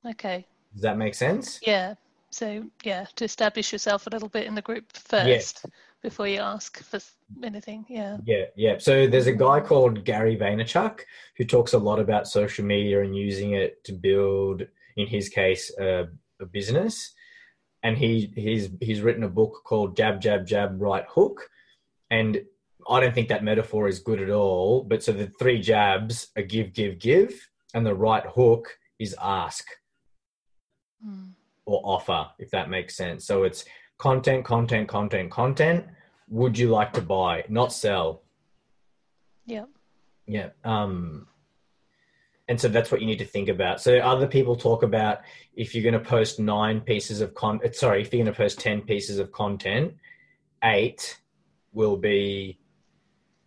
[0.04, 0.46] Okay.
[0.74, 1.58] Does that make sense?
[1.62, 1.94] Yeah.
[2.30, 5.28] So, yeah, to establish yourself a little bit in the group first.
[5.28, 5.64] Yes
[6.06, 7.00] before you ask for
[7.42, 7.84] anything.
[7.88, 8.18] Yeah.
[8.24, 8.78] Yeah, yeah.
[8.78, 11.00] So there's a guy called Gary Vaynerchuk
[11.36, 14.62] who talks a lot about social media and using it to build,
[14.96, 16.06] in his case, a
[16.52, 17.12] business.
[17.82, 21.50] And he he's he's written a book called Jab Jab Jab Right Hook,
[22.10, 22.40] and
[22.88, 24.84] I don't think that metaphor is good at all.
[24.84, 29.64] But so the three jabs are give, give, give, and the right hook is ask.
[31.66, 33.26] Or offer, if that makes sense.
[33.26, 33.64] So it's
[33.98, 35.84] content, content, content, content.
[36.28, 38.22] Would you like to buy, not sell?
[39.44, 39.66] Yeah.
[40.26, 40.50] Yeah.
[40.64, 41.28] Um,
[42.48, 43.80] and so that's what you need to think about.
[43.80, 45.20] So other people talk about
[45.54, 48.60] if you're going to post nine pieces of con, sorry, if you're going to post
[48.60, 49.94] ten pieces of content,
[50.62, 51.20] eight
[51.72, 52.58] will be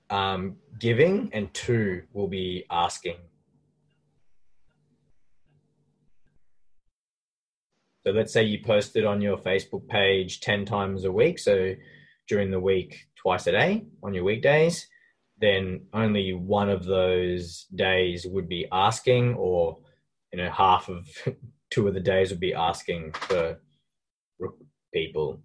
[0.09, 3.15] um, giving, and two will be asking.
[8.05, 11.39] So let's say you post it on your Facebook page 10 times a week.
[11.39, 11.75] So
[12.27, 14.87] during the week, twice a day on your weekdays,
[15.39, 19.79] then only one of those days would be asking, or
[20.31, 21.07] you know, half of
[21.69, 23.59] two of the days would be asking for
[24.93, 25.41] people.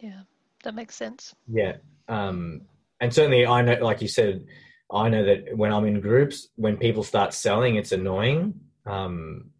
[0.00, 0.22] Yeah,
[0.64, 1.34] that makes sense.
[1.50, 1.76] Yeah.
[2.08, 2.62] Um,
[3.00, 4.46] and certainly, I know, like you said,
[4.90, 8.60] I know that when I'm in groups, when people start selling, it's annoying.
[8.86, 9.50] Um,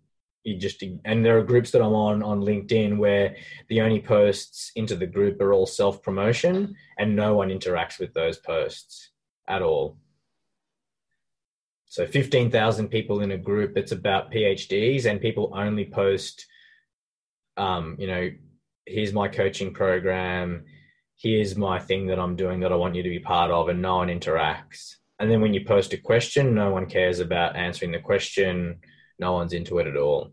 [0.49, 3.37] you just and there are groups that I'm on on LinkedIn where
[3.69, 8.15] the only posts into the group are all self promotion and no one interacts with
[8.15, 9.11] those posts
[9.47, 9.99] at all.
[11.87, 16.47] So 15,000 people in a group that's about PhDs and people only post
[17.57, 18.31] um, you know,
[18.87, 20.65] here's my coaching program,
[21.17, 23.83] here's my thing that I'm doing that I want you to be part of and
[23.83, 24.95] no one interacts.
[25.19, 28.79] And then when you post a question, no one cares about answering the question
[29.19, 30.33] no one's into it at all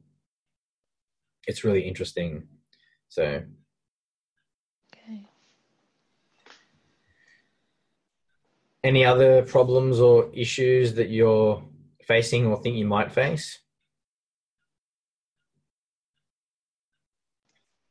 [1.48, 2.48] it's really interesting.
[3.10, 3.44] So.
[4.94, 5.26] Okay.
[8.84, 11.64] Any other problems or issues that you're
[12.08, 13.60] facing or think you might face?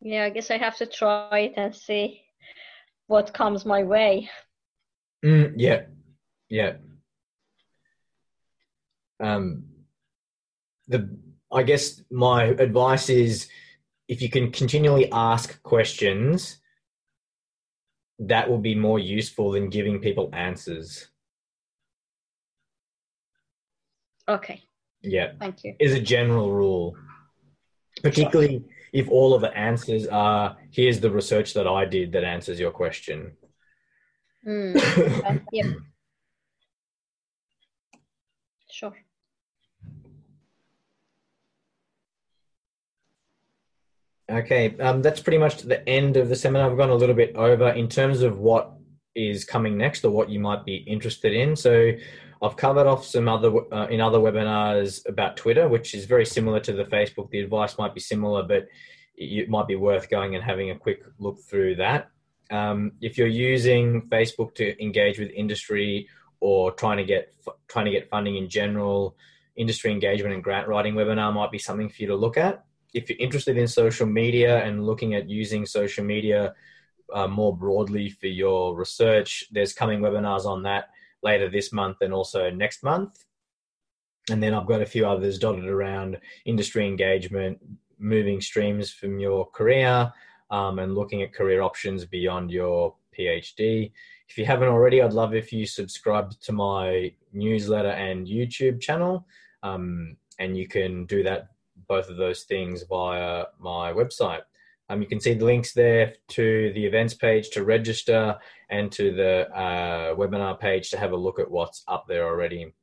[0.01, 2.21] Yeah, I guess I have to try it and see
[3.07, 4.29] what comes my way.
[5.25, 5.83] Mm, yeah,
[6.51, 6.75] yeah.
[9.19, 9.65] Um,
[10.89, 11.09] the
[11.55, 13.49] I guess my advice is
[14.09, 16.59] if you can continually ask questions,
[18.19, 21.09] that will be more useful than giving people answers.
[24.29, 24.63] Okay.
[25.03, 25.77] Yeah, Thank you.
[25.79, 26.97] is a general rule,
[28.03, 32.59] particularly if all of the answers are here's the research that I did that answers
[32.59, 33.37] your question.
[34.47, 34.77] Mm.
[35.25, 35.41] Okay.
[35.53, 35.67] Yep.
[38.71, 39.04] Sure.
[44.31, 46.69] Okay, um, that's pretty much the end of the seminar.
[46.69, 48.73] We've gone a little bit over in terms of what
[49.15, 51.57] is coming next or what you might be interested in.
[51.57, 51.93] So,
[52.45, 56.61] I've covered off some other uh, in other webinars about Twitter, which is very similar
[56.61, 57.31] to the Facebook.
[57.31, 58.67] The advice might be similar, but
[59.17, 62.11] it might be worth going and having a quick look through that.
[62.51, 66.09] Um, if you're using Facebook to engage with industry
[66.41, 67.35] or trying to get
[67.69, 69.17] trying to get funding in general,
[69.57, 72.65] industry engagement and grant writing webinar might be something for you to look at
[72.95, 76.55] if you're interested in social media and looking at using social media
[77.13, 80.91] uh, more broadly for your research, there's coming webinars on that
[81.23, 83.25] later this month and also next month.
[84.31, 87.59] And then I've got a few others dotted around industry engagement,
[87.99, 90.13] moving streams from your career,
[90.51, 93.93] um, and looking at career options beyond your PhD.
[94.29, 99.27] If you haven't already, I'd love if you subscribe to my newsletter and YouTube channel.
[99.63, 101.54] Um, and you can do that
[101.87, 104.43] both of those things via my website.
[104.89, 108.37] Um, you can see the links there to the events page to register
[108.69, 112.75] and to the uh, webinar page to have a look at what's up there already.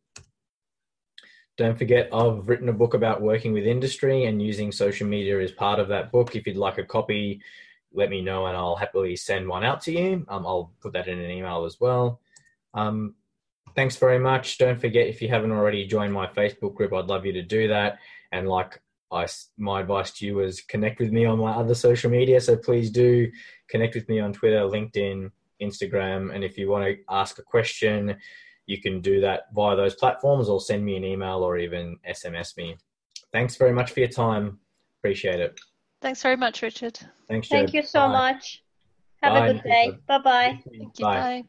[1.57, 5.51] Don't forget, I've written a book about working with industry and using social media as
[5.51, 6.35] part of that book.
[6.35, 7.41] If you'd like a copy,
[7.93, 10.25] let me know and I'll happily send one out to you.
[10.27, 12.19] Um, I'll put that in an email as well.
[12.73, 13.15] Um,
[13.75, 14.57] thanks very much.
[14.57, 17.67] Don't forget, if you haven't already joined my Facebook group, I'd love you to do
[17.67, 17.99] that.
[18.31, 18.81] And like
[19.11, 22.39] I, my advice to you is connect with me on my other social media.
[22.39, 23.29] So please do
[23.69, 25.31] connect with me on Twitter, LinkedIn,
[25.61, 26.33] Instagram.
[26.33, 28.15] And if you want to ask a question,
[28.67, 32.55] you can do that via those platforms or send me an email or even SMS
[32.57, 32.77] me.
[33.33, 34.59] Thanks very much for your time.
[34.99, 35.59] Appreciate it.
[36.01, 36.97] Thanks very much, Richard.
[37.27, 37.57] Thanks, Joe.
[37.57, 38.33] Thank you so Bye.
[38.33, 38.63] much.
[39.21, 39.47] Have Bye.
[39.47, 39.91] a good day.
[40.07, 40.59] Bye bye.
[40.69, 41.05] Thank you.
[41.05, 41.15] Bye.
[41.15, 41.43] Bye.